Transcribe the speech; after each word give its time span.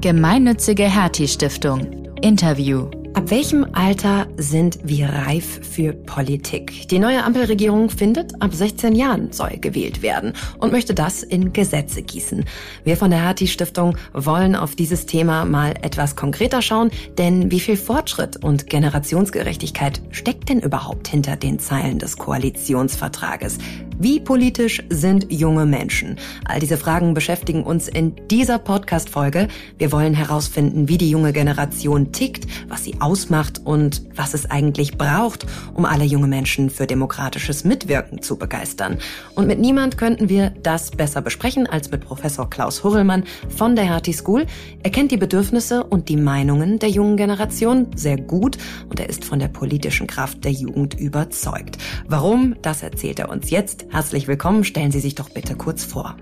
Gemeinnützige 0.00 0.84
Hertie 0.84 1.28
Stiftung. 1.28 2.14
Interview. 2.22 2.99
Ab 3.12 3.28
welchem 3.30 3.66
Alter 3.72 4.28
sind 4.36 4.78
wir 4.84 5.08
reif 5.08 5.60
für 5.66 5.92
Politik? 5.92 6.86
Die 6.88 7.00
neue 7.00 7.24
Ampelregierung 7.24 7.90
findet, 7.90 8.40
ab 8.40 8.54
16 8.54 8.94
Jahren 8.94 9.32
soll 9.32 9.56
gewählt 9.60 10.00
werden 10.00 10.32
und 10.58 10.70
möchte 10.70 10.94
das 10.94 11.24
in 11.24 11.52
Gesetze 11.52 12.02
gießen. 12.02 12.44
Wir 12.84 12.96
von 12.96 13.10
der 13.10 13.20
Hertie 13.20 13.48
Stiftung 13.48 13.96
wollen 14.12 14.54
auf 14.54 14.76
dieses 14.76 15.06
Thema 15.06 15.44
mal 15.44 15.74
etwas 15.82 16.14
konkreter 16.14 16.62
schauen, 16.62 16.92
denn 17.18 17.50
wie 17.50 17.58
viel 17.58 17.76
Fortschritt 17.76 18.44
und 18.44 18.68
Generationsgerechtigkeit 18.68 20.00
steckt 20.12 20.48
denn 20.48 20.60
überhaupt 20.60 21.08
hinter 21.08 21.34
den 21.34 21.58
Zeilen 21.58 21.98
des 21.98 22.16
Koalitionsvertrages? 22.16 23.58
Wie 24.02 24.18
politisch 24.18 24.82
sind 24.88 25.30
junge 25.30 25.66
Menschen? 25.66 26.16
All 26.46 26.58
diese 26.58 26.78
Fragen 26.78 27.12
beschäftigen 27.12 27.64
uns 27.64 27.86
in 27.86 28.14
dieser 28.30 28.58
Podcast-Folge. 28.58 29.48
Wir 29.76 29.92
wollen 29.92 30.14
herausfinden, 30.14 30.88
wie 30.88 30.96
die 30.96 31.10
junge 31.10 31.34
Generation 31.34 32.10
tickt, 32.10 32.46
was 32.66 32.84
sie 32.84 32.99
ausmacht 33.00 33.60
und 33.64 34.02
was 34.14 34.34
es 34.34 34.50
eigentlich 34.50 34.98
braucht, 34.98 35.46
um 35.74 35.84
alle 35.84 36.04
junge 36.04 36.26
Menschen 36.26 36.70
für 36.70 36.86
demokratisches 36.86 37.64
Mitwirken 37.64 38.22
zu 38.22 38.36
begeistern. 38.36 38.98
Und 39.34 39.46
mit 39.46 39.58
niemand 39.58 39.98
könnten 39.98 40.28
wir 40.28 40.50
das 40.62 40.90
besser 40.90 41.22
besprechen 41.22 41.66
als 41.66 41.90
mit 41.90 42.04
Professor 42.04 42.48
Klaus 42.48 42.84
Hurrellmann 42.84 43.24
von 43.48 43.76
der 43.76 43.84
Hertie 43.84 44.12
School. 44.12 44.46
Er 44.82 44.90
kennt 44.90 45.10
die 45.10 45.16
Bedürfnisse 45.16 45.84
und 45.84 46.08
die 46.08 46.16
Meinungen 46.16 46.78
der 46.78 46.90
jungen 46.90 47.16
Generation 47.16 47.88
sehr 47.94 48.16
gut 48.16 48.58
und 48.88 49.00
er 49.00 49.08
ist 49.08 49.24
von 49.24 49.38
der 49.38 49.48
politischen 49.48 50.06
Kraft 50.06 50.44
der 50.44 50.52
Jugend 50.52 50.94
überzeugt. 50.94 51.78
Warum? 52.06 52.56
Das 52.62 52.82
erzählt 52.82 53.18
er 53.18 53.30
uns 53.30 53.50
jetzt. 53.50 53.86
Herzlich 53.90 54.28
willkommen. 54.28 54.64
Stellen 54.64 54.92
Sie 54.92 55.00
sich 55.00 55.14
doch 55.14 55.30
bitte 55.30 55.54
kurz 55.56 55.84
vor. 55.84 56.16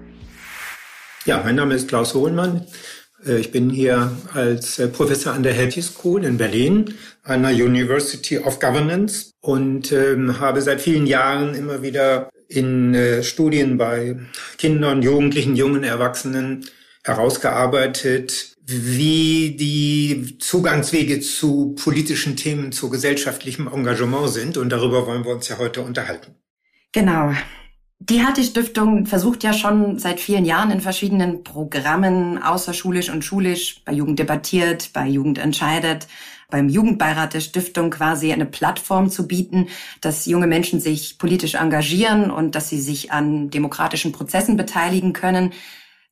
Ja, 1.24 1.42
mein 1.45 1.56
Name 1.56 1.74
ist 1.74 1.88
Klaus 1.88 2.14
Hohlmann. 2.14 2.66
Äh, 3.27 3.38
ich 3.38 3.50
bin 3.50 3.70
hier 3.70 4.12
als 4.34 4.78
äh, 4.78 4.88
Professor 4.88 5.32
an 5.32 5.42
der 5.42 5.52
Healthy 5.52 5.82
School 5.82 6.24
in 6.24 6.36
Berlin, 6.36 6.95
einer 7.22 7.50
University 7.50 8.38
of 8.38 8.58
Governance 8.61 9.33
und 9.41 9.92
ähm, 9.92 10.41
habe 10.41 10.62
seit 10.62 10.80
vielen 10.80 11.06
Jahren 11.06 11.55
immer 11.55 11.83
wieder 11.83 12.30
in 12.48 12.94
äh, 12.94 13.22
Studien 13.22 13.77
bei 13.77 14.16
Kindern, 14.56 15.02
Jugendlichen, 15.02 15.56
jungen 15.56 15.84
Erwachsenen 15.84 16.64
herausgearbeitet, 17.05 18.56
wie 18.64 19.56
die 19.56 20.36
Zugangswege 20.39 21.20
zu 21.20 21.74
politischen 21.74 22.36
Themen, 22.36 22.72
zu 22.72 22.91
gesellschaftlichem 22.91 23.66
Engagement 23.66 24.28
sind. 24.30 24.56
Und 24.58 24.70
darüber 24.70 25.06
wollen 25.06 25.24
wir 25.24 25.33
uns 25.33 25.48
ja 25.48 25.58
heute 25.58 25.80
unterhalten. 25.80 26.34
Genau. 26.92 27.33
Die 28.00 28.24
Hertie-Stiftung 28.24 29.06
versucht 29.06 29.42
ja 29.42 29.52
schon 29.52 29.98
seit 29.98 30.20
vielen 30.20 30.44
Jahren 30.44 30.70
in 30.70 30.80
verschiedenen 30.80 31.42
Programmen, 31.42 32.40
außerschulisch 32.40 33.10
und 33.10 33.24
schulisch, 33.24 33.82
bei 33.84 33.92
Jugend 33.92 34.20
debattiert, 34.20 34.90
bei 34.92 35.06
Jugend 35.08 35.38
entscheidet, 35.38 36.06
beim 36.48 36.68
Jugendbeirat 36.68 37.34
der 37.34 37.40
Stiftung 37.40 37.90
quasi 37.90 38.32
eine 38.32 38.46
Plattform 38.46 39.10
zu 39.10 39.27
bieten, 39.27 39.66
dass 40.00 40.27
junge 40.27 40.46
Menschen 40.46 40.80
sich 40.80 41.18
politisch 41.18 41.55
engagieren 41.55 42.30
und 42.30 42.55
dass 42.55 42.68
sie 42.68 42.80
sich 42.80 43.12
an 43.12 43.50
demokratischen 43.50 44.12
Prozessen 44.12 44.56
beteiligen 44.56 45.12
können. 45.12 45.52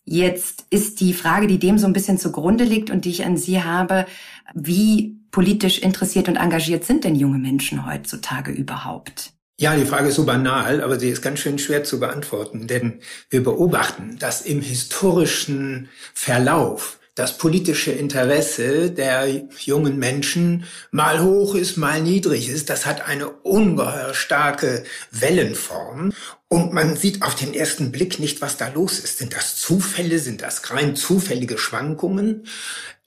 Jetzt 0.04 0.66
ist 0.70 1.00
die 1.00 1.14
Frage, 1.14 1.46
die 1.46 1.58
dem 1.58 1.78
so 1.78 1.86
ein 1.86 1.92
bisschen 1.92 2.18
zugrunde 2.18 2.64
liegt 2.64 2.90
und 2.90 3.04
die 3.04 3.10
ich 3.10 3.24
an 3.24 3.36
Sie 3.36 3.62
habe, 3.62 4.06
wie 4.54 5.16
politisch 5.30 5.78
interessiert 5.78 6.28
und 6.28 6.36
engagiert 6.36 6.84
sind 6.84 7.04
denn 7.04 7.14
junge 7.14 7.38
Menschen 7.38 7.86
heutzutage 7.86 8.50
überhaupt? 8.50 9.35
Ja, 9.58 9.74
die 9.74 9.86
Frage 9.86 10.08
ist 10.08 10.16
so 10.16 10.24
banal, 10.24 10.82
aber 10.82 11.00
sie 11.00 11.08
ist 11.08 11.22
ganz 11.22 11.40
schön 11.40 11.58
schwer 11.58 11.82
zu 11.82 11.98
beantworten, 11.98 12.66
denn 12.66 13.00
wir 13.30 13.42
beobachten, 13.42 14.18
dass 14.18 14.42
im 14.42 14.60
historischen 14.60 15.88
Verlauf 16.12 16.98
das 17.14 17.38
politische 17.38 17.90
Interesse 17.90 18.90
der 18.90 19.26
jungen 19.60 19.98
Menschen 19.98 20.64
mal 20.90 21.22
hoch 21.22 21.54
ist, 21.54 21.78
mal 21.78 22.02
niedrig 22.02 22.50
ist. 22.50 22.68
Das 22.68 22.84
hat 22.84 23.08
eine 23.08 23.30
ungeheuer 23.30 24.12
starke 24.12 24.84
Wellenform. 25.10 26.12
Und 26.48 26.74
man 26.74 26.94
sieht 26.94 27.22
auf 27.22 27.34
den 27.34 27.54
ersten 27.54 27.90
Blick 27.90 28.18
nicht, 28.18 28.42
was 28.42 28.58
da 28.58 28.68
los 28.68 28.98
ist. 28.98 29.16
Sind 29.16 29.34
das 29.34 29.56
Zufälle? 29.56 30.18
Sind 30.18 30.42
das 30.42 30.70
rein 30.70 30.94
zufällige 30.94 31.56
Schwankungen? 31.56 32.46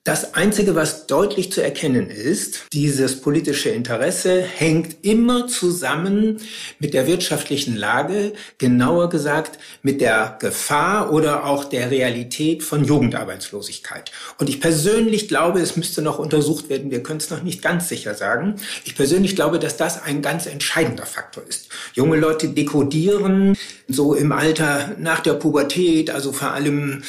Das 0.10 0.34
Einzige, 0.34 0.74
was 0.74 1.06
deutlich 1.06 1.52
zu 1.52 1.62
erkennen 1.62 2.10
ist, 2.10 2.66
dieses 2.74 3.22
politische 3.22 3.70
Interesse 3.70 4.42
hängt 4.42 5.06
immer 5.06 5.46
zusammen 5.46 6.42
mit 6.80 6.96
der 6.96 7.06
wirtschaftlichen 7.06 7.78
Lage, 7.78 8.34
genauer 8.58 9.10
gesagt 9.12 9.60
mit 9.84 10.02
der 10.02 10.36
Gefahr 10.40 11.14
oder 11.14 11.46
auch 11.46 11.64
der 11.64 11.92
Realität 11.92 12.64
von 12.64 12.86
Jugendarbeitslosigkeit. 12.86 14.12
Und 14.40 14.50
ich 14.50 14.60
persönlich 14.60 15.28
glaube, 15.28 15.60
es 15.60 15.76
müsste 15.76 16.02
noch 16.02 16.18
untersucht 16.18 16.70
werden, 16.70 16.90
wir 16.90 17.04
können 17.04 17.20
es 17.20 17.30
noch 17.30 17.44
nicht 17.44 17.62
ganz 17.62 17.88
sicher 17.88 18.16
sagen. 18.16 18.56
Ich 18.86 18.96
persönlich 18.96 19.36
glaube, 19.36 19.60
dass 19.60 19.78
das 19.78 20.02
ein 20.02 20.24
ganz 20.24 20.48
entscheidender 20.48 21.06
Faktor 21.06 21.44
ist. 21.48 21.70
Junge 21.94 22.18
Leute 22.18 22.50
dekodieren 22.50 23.56
so 23.88 24.16
im 24.16 24.32
Alter 24.32 24.96
nach 24.98 25.20
der 25.20 25.34
Pubertät, 25.34 26.10
also 26.10 26.32
vor 26.32 26.52
allem, 26.52 27.04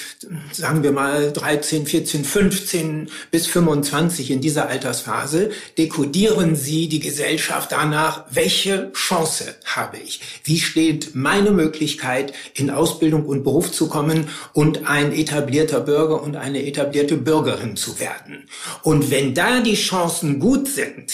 sagen 0.52 0.82
wir 0.82 0.92
mal 0.92 1.32
13, 1.32 1.86
14, 1.86 2.24
15, 2.24 2.89
15 2.90 3.10
bis 3.30 3.46
25 3.46 4.30
in 4.30 4.40
dieser 4.40 4.68
Altersphase 4.68 5.50
dekodieren 5.78 6.56
Sie 6.56 6.88
die 6.88 7.00
Gesellschaft 7.00 7.72
danach, 7.72 8.24
welche 8.30 8.92
Chance 8.92 9.54
habe 9.64 9.98
ich? 9.98 10.20
Wie 10.44 10.58
steht 10.58 11.14
meine 11.14 11.50
Möglichkeit, 11.50 12.32
in 12.54 12.70
Ausbildung 12.70 13.26
und 13.26 13.44
Beruf 13.44 13.72
zu 13.72 13.88
kommen 13.88 14.28
und 14.52 14.88
ein 14.88 15.12
etablierter 15.12 15.80
Bürger 15.80 16.22
und 16.22 16.36
eine 16.36 16.64
etablierte 16.64 17.16
Bürgerin 17.16 17.76
zu 17.76 18.00
werden? 18.00 18.48
Und 18.82 19.10
wenn 19.10 19.34
da 19.34 19.60
die 19.60 19.74
Chancen 19.74 20.40
gut 20.40 20.68
sind, 20.68 21.12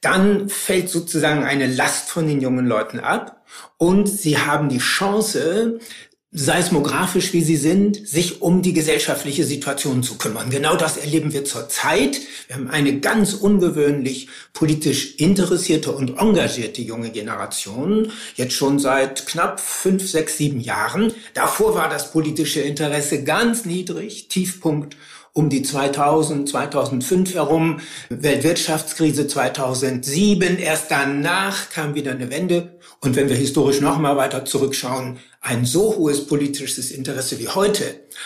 dann 0.00 0.48
fällt 0.48 0.88
sozusagen 0.88 1.44
eine 1.44 1.66
Last 1.66 2.10
von 2.10 2.26
den 2.26 2.40
jungen 2.40 2.66
Leuten 2.66 3.00
ab 3.00 3.44
und 3.76 4.08
sie 4.08 4.38
haben 4.38 4.68
die 4.68 4.78
Chance, 4.78 5.78
seismografisch 6.30 7.32
wie 7.32 7.42
sie 7.42 7.56
sind, 7.56 8.06
sich 8.06 8.42
um 8.42 8.60
die 8.60 8.74
gesellschaftliche 8.74 9.44
Situation 9.44 10.02
zu 10.02 10.18
kümmern. 10.18 10.50
Genau 10.50 10.76
das 10.76 10.98
erleben 10.98 11.32
wir 11.32 11.46
zurzeit. 11.46 12.20
Wir 12.46 12.56
haben 12.56 12.68
eine 12.68 13.00
ganz 13.00 13.32
ungewöhnlich 13.32 14.28
politisch 14.52 15.14
interessierte 15.16 15.90
und 15.92 16.18
engagierte 16.18 16.82
junge 16.82 17.10
Generation, 17.10 18.12
jetzt 18.34 18.52
schon 18.52 18.78
seit 18.78 19.26
knapp 19.26 19.58
fünf, 19.58 20.06
sechs, 20.10 20.36
sieben 20.36 20.60
Jahren. 20.60 21.14
Davor 21.32 21.74
war 21.74 21.88
das 21.88 22.12
politische 22.12 22.60
Interesse 22.60 23.24
ganz 23.24 23.64
niedrig, 23.64 24.28
Tiefpunkt 24.28 24.96
um 25.38 25.48
die 25.50 25.62
2000, 25.62 26.48
2005 26.48 27.34
herum, 27.34 27.78
Weltwirtschaftskrise 28.08 29.28
2007, 29.28 30.58
erst 30.58 30.90
danach 30.90 31.70
kam 31.70 31.94
wieder 31.94 32.10
eine 32.10 32.28
Wende. 32.28 32.80
Und 33.00 33.14
wenn 33.14 33.28
wir 33.28 33.36
historisch 33.36 33.80
noch 33.80 33.98
mal 33.98 34.16
weiter 34.16 34.44
zurückschauen, 34.44 35.18
ein 35.40 35.64
so 35.64 35.94
hohes 35.94 36.26
politisches 36.26 36.90
Interesse 36.90 37.38
wie 37.38 37.46
heute 37.46 37.84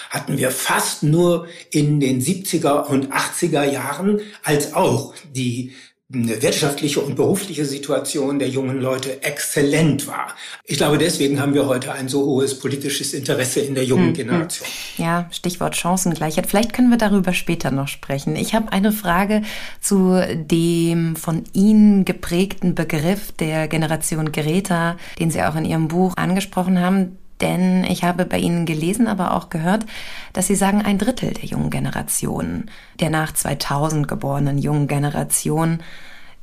hatten 0.08 0.38
wir 0.38 0.50
fast 0.50 1.02
nur 1.02 1.48
in 1.70 2.00
den 2.00 2.22
70er 2.22 2.86
und 2.86 3.12
80er 3.12 3.64
Jahren, 3.64 4.20
als 4.42 4.72
auch 4.72 5.12
die 5.34 5.72
wirtschaftliche 6.12 7.00
und 7.00 7.16
berufliche 7.16 7.64
Situation 7.64 8.38
der 8.38 8.48
jungen 8.48 8.80
Leute 8.80 9.22
exzellent 9.22 10.06
war. 10.06 10.34
Ich 10.64 10.76
glaube, 10.76 10.98
deswegen 10.98 11.40
haben 11.40 11.54
wir 11.54 11.66
heute 11.66 11.92
ein 11.92 12.08
so 12.08 12.26
hohes 12.26 12.58
politisches 12.58 13.14
Interesse 13.14 13.60
in 13.60 13.74
der 13.74 13.84
jungen 13.84 14.08
hm, 14.08 14.08
hm. 14.08 14.14
Generation. 14.14 14.68
Ja, 14.98 15.28
Stichwort 15.30 15.74
Chancengleichheit. 15.74 16.46
Vielleicht 16.46 16.74
können 16.74 16.90
wir 16.90 16.98
darüber 16.98 17.32
später 17.32 17.70
noch 17.70 17.88
sprechen. 17.88 18.36
Ich 18.36 18.54
habe 18.54 18.72
eine 18.72 18.92
Frage 18.92 19.42
zu 19.80 20.20
dem 20.34 21.16
von 21.16 21.44
Ihnen 21.54 22.04
geprägten 22.04 22.74
Begriff 22.74 23.32
der 23.32 23.66
Generation 23.68 24.32
Greta, 24.32 24.96
den 25.18 25.30
Sie 25.30 25.42
auch 25.42 25.56
in 25.56 25.64
Ihrem 25.64 25.88
Buch 25.88 26.16
angesprochen 26.16 26.78
haben. 26.80 27.16
Denn 27.42 27.84
ich 27.84 28.04
habe 28.04 28.25
bei 28.25 28.38
Ihnen 28.38 28.64
gelesen, 28.64 29.08
aber 29.08 29.34
auch 29.34 29.50
gehört, 29.50 29.84
dass 30.32 30.47
Sie 30.47 30.54
sagen, 30.54 30.80
ein 30.80 30.98
Drittel 30.98 31.32
der 31.32 31.44
jungen 31.44 31.70
Generation, 31.70 32.70
der 33.00 33.11
nach 33.11 33.32
2000 33.34 34.08
geborenen 34.08 34.58
jungen 34.58 34.87
Generation, 34.87 35.81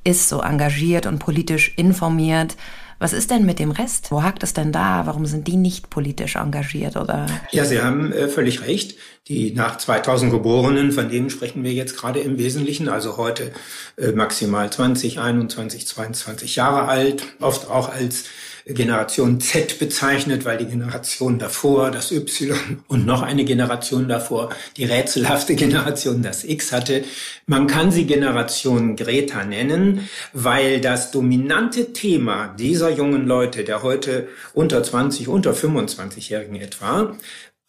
ist 0.04 0.30
so 0.30 0.42
engagiert 0.42 1.06
und 1.06 1.20
politisch 1.20 1.74
informiert. 1.78 2.56
Was 3.02 3.14
ist 3.14 3.32
denn 3.32 3.46
mit 3.46 3.60
dem 3.60 3.72
Rest? 3.72 4.12
Wo 4.12 4.24
hakt 4.24 4.44
es 4.44 4.54
denn 4.54 4.74
da? 4.74 5.06
Warum 5.06 5.26
sind 5.26 5.48
die 5.48 5.56
nicht 5.56 5.90
politisch 5.90 6.36
engagiert 6.36 6.98
oder? 6.98 7.28
Ja, 7.52 7.64
Sie 7.64 7.82
haben 7.82 8.12
äh, 8.12 8.28
völlig 8.28 8.62
recht. 8.68 8.96
Die 9.30 9.54
nach 9.54 9.78
2000 9.78 10.32
Geborenen, 10.32 10.92
von 10.92 11.10
denen 11.10 11.30
sprechen 11.30 11.64
wir 11.64 11.72
jetzt 11.72 11.96
gerade 11.96 12.20
im 12.20 12.38
Wesentlichen, 12.38 12.90
also 12.90 13.16
heute 13.16 13.54
äh, 13.98 14.12
maximal 14.12 14.70
20, 14.70 15.20
21, 15.20 15.88
22 15.88 16.58
Jahre 16.58 16.90
alt, 16.90 17.24
oft 17.40 17.70
auch 17.70 17.88
als 17.88 18.26
Generation 18.74 19.40
Z 19.40 19.80
bezeichnet, 19.80 20.46
weil 20.46 20.58
die 20.58 20.66
Generation 20.66 21.40
davor, 21.40 21.92
das 21.92 22.12
Y 22.12 22.82
und 22.88 23.06
noch 23.06 23.22
eine 23.22 23.44
Generation 23.46 24.08
davor, 24.08 24.50
die 24.78 24.86
rätselhafte 24.86 25.56
Generation, 25.56 26.22
das 26.22 26.44
X 26.44 26.72
hatte. 26.72 27.04
Man 27.48 27.68
kann 27.68 27.92
sie 27.92 28.06
Generation 28.06 28.96
Greta 28.96 29.44
nennen, 29.44 30.08
weil 30.34 30.82
das 30.82 31.12
dominante 31.12 31.94
Thema 31.94 32.54
dieser 32.60 32.92
jungen 32.92 33.26
Leute, 33.26 33.64
der 33.64 33.84
heute 33.84 34.28
unter 34.54 34.84
20, 34.84 35.28
unter 35.28 35.54
25-Jährigen 35.54 36.56
etwa, 36.56 37.16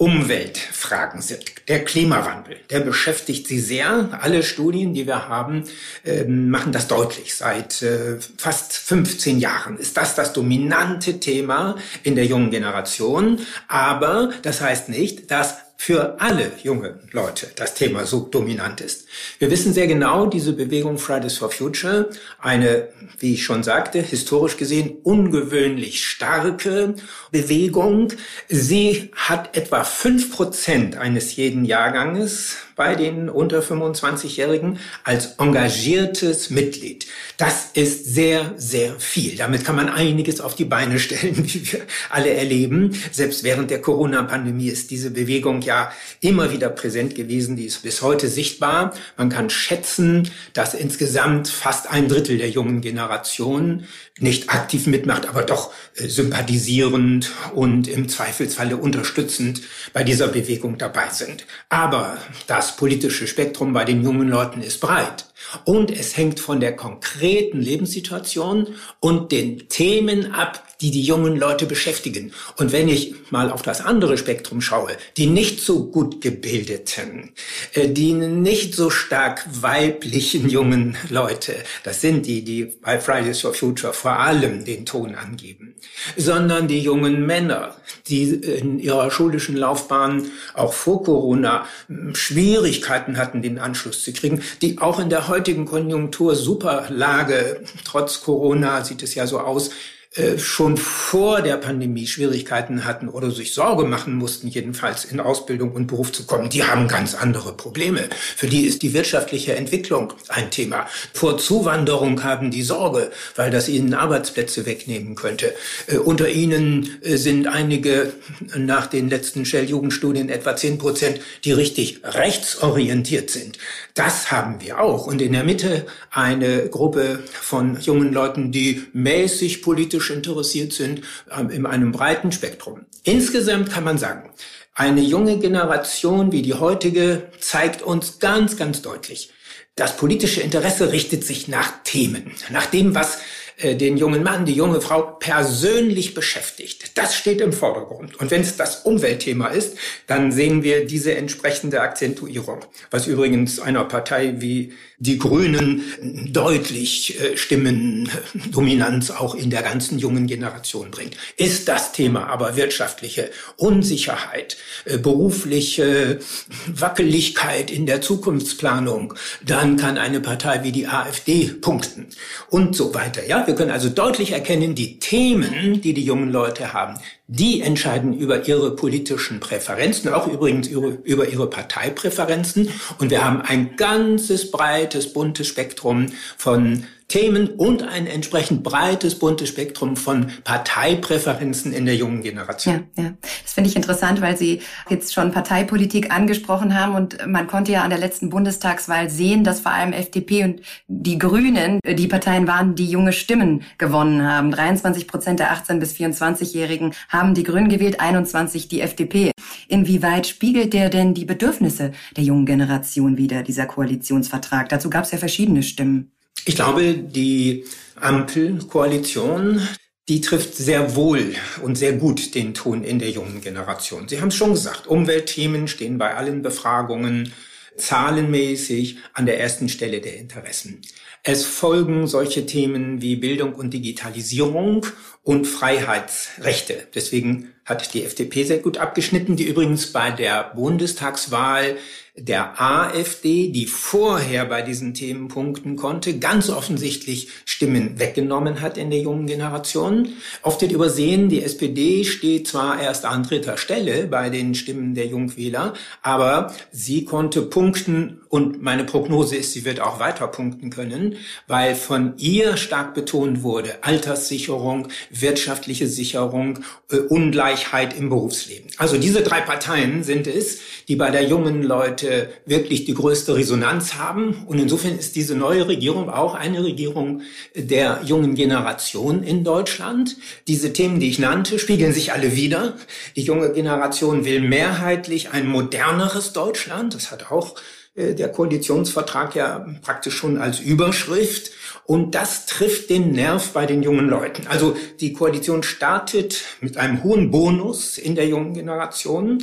Umweltfragen 0.00 1.20
sind. 1.20 1.68
Der 1.68 1.84
Klimawandel, 1.84 2.56
der 2.70 2.80
beschäftigt 2.80 3.46
sie 3.46 3.60
sehr. 3.60 4.18
Alle 4.18 4.42
Studien, 4.42 4.94
die 4.94 5.06
wir 5.06 5.28
haben, 5.28 5.64
äh, 6.06 6.24
machen 6.24 6.72
das 6.72 6.88
deutlich. 6.88 7.34
Seit 7.34 7.82
äh, 7.82 8.16
fast 8.38 8.72
15 8.72 9.38
Jahren 9.38 9.76
ist 9.76 9.98
das 9.98 10.14
das 10.14 10.32
dominante 10.32 11.20
Thema 11.20 11.76
in 12.02 12.14
der 12.14 12.24
jungen 12.24 12.50
Generation. 12.50 13.40
Aber 13.68 14.30
das 14.40 14.62
heißt 14.62 14.88
nicht, 14.88 15.30
dass 15.30 15.56
für 15.82 16.20
alle 16.20 16.52
junge 16.62 16.98
Leute 17.10 17.50
das 17.56 17.72
Thema 17.72 18.04
so 18.04 18.20
dominant 18.20 18.82
ist. 18.82 19.06
Wir 19.38 19.50
wissen 19.50 19.72
sehr 19.72 19.86
genau, 19.86 20.26
diese 20.26 20.52
Bewegung 20.52 20.98
Fridays 20.98 21.38
for 21.38 21.50
Future, 21.50 22.10
eine, 22.38 22.88
wie 23.18 23.32
ich 23.32 23.44
schon 23.44 23.62
sagte, 23.62 24.02
historisch 24.02 24.58
gesehen 24.58 24.98
ungewöhnlich 25.04 26.04
starke 26.04 26.96
Bewegung. 27.30 28.08
Sie 28.50 29.10
hat 29.14 29.56
etwa 29.56 29.84
fünf 29.84 30.30
Prozent 30.30 30.98
eines 30.98 31.36
jeden 31.36 31.64
Jahrganges 31.64 32.58
bei 32.80 32.94
den 32.94 33.28
unter 33.28 33.60
25-Jährigen 33.60 34.78
als 35.04 35.34
engagiertes 35.36 36.48
Mitglied. 36.48 37.04
Das 37.36 37.72
ist 37.74 38.06
sehr, 38.06 38.54
sehr 38.56 38.98
viel. 38.98 39.36
Damit 39.36 39.66
kann 39.66 39.76
man 39.76 39.90
einiges 39.90 40.40
auf 40.40 40.54
die 40.54 40.64
Beine 40.64 40.98
stellen, 40.98 41.36
wie 41.52 41.72
wir 41.72 41.80
alle 42.08 42.30
erleben. 42.30 42.96
Selbst 43.12 43.44
während 43.44 43.70
der 43.70 43.82
Corona-Pandemie 43.82 44.68
ist 44.68 44.90
diese 44.90 45.10
Bewegung 45.10 45.60
ja 45.60 45.92
immer 46.20 46.52
wieder 46.52 46.70
präsent 46.70 47.14
gewesen. 47.14 47.54
Die 47.54 47.66
ist 47.66 47.82
bis 47.82 48.00
heute 48.00 48.28
sichtbar. 48.28 48.94
Man 49.18 49.28
kann 49.28 49.50
schätzen, 49.50 50.30
dass 50.54 50.72
insgesamt 50.72 51.48
fast 51.48 51.90
ein 51.90 52.08
Drittel 52.08 52.38
der 52.38 52.48
jungen 52.48 52.80
Generation 52.80 53.84
nicht 54.18 54.50
aktiv 54.50 54.86
mitmacht, 54.86 55.28
aber 55.28 55.42
doch 55.42 55.72
äh, 55.96 56.06
sympathisierend 56.06 57.30
und 57.54 57.88
im 57.88 58.08
Zweifelsfalle 58.08 58.76
unterstützend 58.76 59.62
bei 59.92 60.02
dieser 60.02 60.28
Bewegung 60.28 60.78
dabei 60.78 61.08
sind. 61.10 61.46
Aber 61.68 62.18
das 62.46 62.69
politische 62.76 63.26
Spektrum 63.26 63.72
bei 63.72 63.84
den 63.84 64.02
jungen 64.02 64.28
Leuten 64.28 64.62
ist 64.62 64.80
breit. 64.80 65.26
Und 65.64 65.90
es 65.90 66.16
hängt 66.16 66.38
von 66.38 66.60
der 66.60 66.76
konkreten 66.76 67.60
Lebenssituation 67.60 68.68
und 69.00 69.32
den 69.32 69.68
Themen 69.68 70.32
ab, 70.32 70.62
die 70.80 70.90
die 70.90 71.02
jungen 71.02 71.36
Leute 71.36 71.66
beschäftigen. 71.66 72.32
Und 72.56 72.72
wenn 72.72 72.88
ich 72.88 73.14
mal 73.30 73.50
auf 73.50 73.62
das 73.62 73.80
andere 73.80 74.16
Spektrum 74.16 74.60
schaue, 74.60 74.92
die 75.16 75.26
nicht 75.26 75.60
so 75.60 75.86
gut 75.86 76.20
gebildeten, 76.20 77.32
äh, 77.74 77.88
die 77.88 78.12
nicht 78.12 78.74
so 78.74 78.90
stark 78.90 79.46
weiblichen 79.60 80.48
jungen 80.48 80.96
Leute, 81.10 81.54
das 81.84 82.00
sind 82.00 82.26
die, 82.26 82.42
die 82.44 82.64
bei 82.64 82.98
Fridays 82.98 83.40
for 83.40 83.52
Future 83.52 83.92
vor 83.92 84.18
allem 84.18 84.64
den 84.64 84.86
Ton 84.86 85.14
angeben, 85.14 85.74
sondern 86.16 86.68
die 86.68 86.80
jungen 86.80 87.26
Männer, 87.26 87.76
die 88.08 88.22
in 88.22 88.78
ihrer 88.78 89.10
schulischen 89.10 89.56
Laufbahn 89.56 90.30
auch 90.54 90.72
vor 90.72 91.02
Corona 91.02 91.66
hm, 91.88 92.14
Schwierigkeiten 92.50 93.16
hatten, 93.16 93.42
den 93.42 93.60
Anschluss 93.60 94.02
zu 94.02 94.12
kriegen, 94.12 94.42
die 94.60 94.78
auch 94.80 94.98
in 94.98 95.08
der 95.08 95.28
heutigen 95.28 95.66
Konjunktur 95.66 96.34
Superlage, 96.34 97.62
trotz 97.84 98.22
Corona 98.22 98.82
sieht 98.82 99.04
es 99.04 99.14
ja 99.14 99.28
so 99.28 99.38
aus, 99.38 99.70
äh, 100.16 100.38
schon 100.38 100.76
vor 100.76 101.40
der 101.40 101.56
Pandemie 101.56 102.04
Schwierigkeiten 102.04 102.84
hatten 102.84 103.08
oder 103.08 103.30
sich 103.30 103.54
Sorge 103.54 103.84
machen 103.84 104.16
mussten, 104.16 104.48
jedenfalls 104.48 105.04
in 105.04 105.20
Ausbildung 105.20 105.70
und 105.70 105.86
Beruf 105.86 106.10
zu 106.10 106.26
kommen, 106.26 106.50
die 106.50 106.64
haben 106.64 106.88
ganz 106.88 107.14
andere 107.14 107.52
Probleme. 107.52 108.08
Für 108.36 108.48
die 108.48 108.62
ist 108.62 108.82
die 108.82 108.92
wirtschaftliche 108.92 109.54
Entwicklung 109.54 110.12
ein 110.26 110.50
Thema. 110.50 110.88
Vor 111.12 111.38
Zuwanderung 111.38 112.24
haben 112.24 112.50
die 112.50 112.62
Sorge, 112.62 113.12
weil 113.36 113.52
das 113.52 113.68
ihnen 113.68 113.94
Arbeitsplätze 113.94 114.66
wegnehmen 114.66 115.14
könnte. 115.14 115.54
Äh, 115.86 115.98
unter 115.98 116.28
ihnen 116.28 117.00
äh, 117.02 117.16
sind 117.16 117.46
einige 117.46 118.12
nach 118.56 118.88
den 118.88 119.10
letzten 119.10 119.44
Shell-Jugendstudien 119.44 120.28
etwa 120.28 120.56
zehn 120.56 120.78
Prozent, 120.78 121.20
die 121.44 121.52
richtig 121.52 122.00
rechtsorientiert 122.02 123.30
sind. 123.30 123.58
Das 123.94 124.32
haben 124.32 124.60
wir 124.60 124.80
auch. 124.80 125.06
Und 125.06 125.22
in 125.22 125.34
der 125.34 125.44
Mitte 125.44 125.86
eine 126.10 126.68
Gruppe 126.68 127.20
von 127.30 127.78
jungen 127.80 128.12
Leuten, 128.12 128.50
die 128.50 128.86
mäßig 128.92 129.62
politisch 129.62 129.99
politisch 130.00 130.10
interessiert 130.10 130.72
sind, 130.72 131.02
ähm, 131.36 131.50
in 131.50 131.66
einem 131.66 131.92
breiten 131.92 132.32
Spektrum. 132.32 132.86
Insgesamt 133.04 133.70
kann 133.70 133.84
man 133.84 133.98
sagen, 133.98 134.30
eine 134.74 135.00
junge 135.00 135.38
Generation 135.38 136.32
wie 136.32 136.42
die 136.42 136.54
heutige 136.54 137.28
zeigt 137.38 137.82
uns 137.82 138.18
ganz, 138.18 138.56
ganz 138.56 138.82
deutlich, 138.82 139.30
das 139.76 139.96
politische 139.96 140.40
Interesse 140.40 140.92
richtet 140.92 141.24
sich 141.24 141.48
nach 141.48 141.72
Themen, 141.84 142.32
nach 142.50 142.66
dem, 142.66 142.94
was 142.94 143.18
äh, 143.56 143.76
den 143.76 143.96
jungen 143.96 144.22
Mann, 144.22 144.44
die 144.44 144.54
junge 144.54 144.80
Frau 144.80 145.02
persönlich 145.18 146.14
beschäftigt. 146.14 146.98
Das 146.98 147.14
steht 147.14 147.40
im 147.40 147.52
Vordergrund. 147.52 148.16
Und 148.20 148.30
wenn 148.30 148.42
es 148.42 148.56
das 148.56 148.82
Umweltthema 148.84 149.48
ist, 149.48 149.76
dann 150.06 150.32
sehen 150.32 150.62
wir 150.62 150.86
diese 150.86 151.14
entsprechende 151.14 151.80
Akzentuierung. 151.80 152.60
Was 152.90 153.06
übrigens 153.06 153.60
einer 153.60 153.84
Partei 153.84 154.34
wie 154.38 154.72
die 155.00 155.18
Grünen 155.18 155.82
deutlich 156.30 157.18
äh, 157.18 157.36
Stimmendominanz 157.36 159.10
auch 159.10 159.34
in 159.34 159.48
der 159.48 159.62
ganzen 159.62 159.98
jungen 159.98 160.26
Generation 160.26 160.90
bringt. 160.90 161.16
Ist 161.36 161.68
das 161.68 161.92
Thema 161.92 162.28
aber 162.28 162.54
wirtschaftliche 162.56 163.30
Unsicherheit, 163.56 164.58
äh, 164.84 164.98
berufliche 164.98 166.20
Wackeligkeit 166.66 167.70
in 167.70 167.86
der 167.86 168.02
Zukunftsplanung, 168.02 169.14
dann 169.44 169.78
kann 169.78 169.96
eine 169.96 170.20
Partei 170.20 170.62
wie 170.64 170.72
die 170.72 170.86
AfD 170.86 171.46
punkten 171.46 172.08
und 172.50 172.76
so 172.76 172.94
weiter. 172.94 173.26
Ja, 173.26 173.46
wir 173.46 173.54
können 173.54 173.70
also 173.70 173.88
deutlich 173.88 174.32
erkennen, 174.32 174.74
die 174.74 174.98
Themen, 174.98 175.80
die 175.80 175.94
die 175.94 176.04
jungen 176.04 176.30
Leute 176.30 176.74
haben, 176.74 176.98
die 177.32 177.60
entscheiden 177.60 178.12
über 178.12 178.48
ihre 178.48 178.74
politischen 178.74 179.38
Präferenzen, 179.38 180.12
auch 180.12 180.26
übrigens 180.26 180.66
über, 180.66 181.28
ihre 181.28 181.48
Parteipräferenzen. 181.48 182.70
Und 182.98 183.10
wir 183.10 183.24
haben 183.24 183.40
ein 183.42 183.76
ganzes 183.76 184.50
breites, 184.50 185.12
buntes 185.12 185.46
Spektrum 185.46 186.06
von 186.36 186.84
Themen 187.10 187.48
und 187.48 187.82
ein 187.82 188.06
entsprechend 188.06 188.62
breites, 188.62 189.18
buntes 189.18 189.48
Spektrum 189.48 189.96
von 189.96 190.30
Parteipräferenzen 190.44 191.72
in 191.72 191.84
der 191.84 191.96
jungen 191.96 192.22
Generation. 192.22 192.86
Ja, 192.96 193.04
ja. 193.04 193.12
Das 193.42 193.52
finde 193.52 193.68
ich 193.68 193.74
interessant, 193.74 194.20
weil 194.20 194.36
Sie 194.36 194.60
jetzt 194.88 195.12
schon 195.12 195.32
Parteipolitik 195.32 196.14
angesprochen 196.14 196.78
haben 196.78 196.94
und 196.94 197.26
man 197.26 197.48
konnte 197.48 197.72
ja 197.72 197.82
an 197.82 197.90
der 197.90 197.98
letzten 197.98 198.30
Bundestagswahl 198.30 199.10
sehen, 199.10 199.42
dass 199.42 199.60
vor 199.60 199.72
allem 199.72 199.92
FDP 199.92 200.44
und 200.44 200.60
die 200.86 201.18
Grünen 201.18 201.80
die 201.84 202.06
Parteien 202.06 202.46
waren, 202.46 202.76
die 202.76 202.88
junge 202.88 203.12
Stimmen 203.12 203.64
gewonnen 203.76 204.22
haben. 204.22 204.52
23 204.52 205.08
Prozent 205.08 205.40
der 205.40 205.50
18 205.50 205.80
bis 205.80 205.94
24-Jährigen 205.94 206.94
haben 207.08 207.34
die 207.34 207.42
Grünen 207.42 207.68
gewählt, 207.68 207.98
21 207.98 208.68
die 208.68 208.82
FDP. 208.82 209.32
Inwieweit 209.66 210.28
spiegelt 210.28 210.72
der 210.72 210.90
denn 210.90 211.14
die 211.14 211.24
Bedürfnisse 211.24 211.90
der 212.16 212.22
jungen 212.22 212.46
Generation 212.46 213.16
wieder, 213.16 213.42
dieser 213.42 213.66
Koalitionsvertrag? 213.66 214.68
Dazu 214.68 214.90
gab 214.90 215.04
es 215.04 215.10
ja 215.10 215.18
verschiedene 215.18 215.64
Stimmen. 215.64 216.12
Ich 216.44 216.54
glaube, 216.54 216.94
die 216.94 217.64
Ampelkoalition, 217.96 219.66
die 220.08 220.20
trifft 220.20 220.56
sehr 220.56 220.96
wohl 220.96 221.34
und 221.62 221.76
sehr 221.76 221.92
gut 221.92 222.34
den 222.34 222.54
Ton 222.54 222.82
in 222.82 222.98
der 222.98 223.10
jungen 223.10 223.40
Generation. 223.40 224.08
Sie 224.08 224.20
haben 224.20 224.28
es 224.28 224.36
schon 224.36 224.52
gesagt, 224.52 224.86
Umweltthemen 224.86 225.68
stehen 225.68 225.98
bei 225.98 226.14
allen 226.14 226.42
Befragungen 226.42 227.32
zahlenmäßig 227.76 228.98
an 229.14 229.26
der 229.26 229.40
ersten 229.40 229.68
Stelle 229.68 230.00
der 230.00 230.16
Interessen. 230.16 230.82
Es 231.22 231.44
folgen 231.44 232.06
solche 232.06 232.46
Themen 232.46 233.02
wie 233.02 233.16
Bildung 233.16 233.54
und 233.54 233.74
Digitalisierung 233.74 234.86
und 235.22 235.46
Freiheitsrechte. 235.46 236.88
Deswegen 236.94 237.52
hat 237.66 237.92
die 237.92 238.04
FDP 238.04 238.44
sehr 238.44 238.58
gut 238.58 238.78
abgeschnitten, 238.78 239.36
die 239.36 239.44
übrigens 239.44 239.92
bei 239.92 240.10
der 240.10 240.52
Bundestagswahl 240.54 241.76
der 242.20 242.60
AfD, 242.60 243.48
die 243.48 243.66
vorher 243.66 244.44
bei 244.44 244.62
diesen 244.62 244.94
Themen 244.94 245.28
punkten 245.28 245.76
konnte, 245.76 246.18
ganz 246.18 246.50
offensichtlich 246.50 247.28
Stimmen 247.44 247.98
weggenommen 247.98 248.60
hat 248.60 248.76
in 248.76 248.90
der 248.90 249.00
jungen 249.00 249.26
Generation. 249.26 250.10
Oft 250.42 250.60
wird 250.60 250.72
übersehen, 250.72 251.28
die 251.28 251.42
SPD 251.42 252.04
steht 252.04 252.48
zwar 252.48 252.80
erst 252.80 253.04
an 253.04 253.22
dritter 253.22 253.56
Stelle 253.56 254.06
bei 254.06 254.30
den 254.30 254.54
Stimmen 254.54 254.94
der 254.94 255.06
Jungwähler, 255.06 255.74
aber 256.02 256.52
sie 256.70 257.04
konnte 257.04 257.42
punkten 257.42 258.20
und 258.28 258.62
meine 258.62 258.84
Prognose 258.84 259.36
ist, 259.36 259.52
sie 259.52 259.64
wird 259.64 259.80
auch 259.80 259.98
weiter 259.98 260.28
punkten 260.28 260.70
können, 260.70 261.16
weil 261.48 261.74
von 261.74 262.14
ihr 262.16 262.56
stark 262.56 262.94
betont 262.94 263.42
wurde, 263.42 263.82
Alterssicherung, 263.82 264.88
wirtschaftliche 265.10 265.88
Sicherung, 265.88 266.60
äh, 266.92 266.98
Ungleichheit 266.98 267.96
im 267.98 268.08
Berufsleben. 268.08 268.70
Also 268.76 268.98
diese 268.98 269.22
drei 269.22 269.40
Parteien 269.40 270.04
sind 270.04 270.28
es, 270.28 270.60
die 270.86 270.96
bei 270.96 271.10
der 271.10 271.24
jungen 271.24 271.62
Leute 271.62 272.09
wirklich 272.46 272.84
die 272.84 272.94
größte 272.94 273.34
Resonanz 273.34 273.94
haben. 273.94 274.44
Und 274.46 274.58
insofern 274.58 274.98
ist 274.98 275.16
diese 275.16 275.34
neue 275.34 275.68
Regierung 275.68 276.10
auch 276.10 276.34
eine 276.34 276.64
Regierung 276.64 277.22
der 277.54 278.00
jungen 278.04 278.34
Generation 278.34 279.22
in 279.22 279.44
Deutschland. 279.44 280.16
Diese 280.48 280.72
Themen, 280.72 281.00
die 281.00 281.08
ich 281.08 281.18
nannte, 281.18 281.58
spiegeln 281.58 281.92
sich 281.92 282.12
alle 282.12 282.36
wieder. 282.36 282.76
Die 283.16 283.22
junge 283.22 283.52
Generation 283.52 284.24
will 284.24 284.40
mehrheitlich 284.40 285.30
ein 285.30 285.46
moderneres 285.46 286.32
Deutschland. 286.32 286.94
Das 286.94 287.10
hat 287.10 287.30
auch 287.30 287.56
äh, 287.94 288.14
der 288.14 288.28
Koalitionsvertrag 288.30 289.34
ja 289.34 289.66
praktisch 289.82 290.16
schon 290.16 290.38
als 290.38 290.60
Überschrift. 290.60 291.50
Und 291.84 292.14
das 292.14 292.46
trifft 292.46 292.90
den 292.90 293.12
Nerv 293.12 293.52
bei 293.52 293.66
den 293.66 293.82
jungen 293.82 294.08
Leuten. 294.08 294.46
Also 294.46 294.76
die 295.00 295.12
Koalition 295.12 295.62
startet 295.62 296.42
mit 296.60 296.76
einem 296.76 297.02
hohen 297.02 297.30
Bonus 297.30 297.98
in 297.98 298.14
der 298.14 298.28
jungen 298.28 298.54
Generation. 298.54 299.42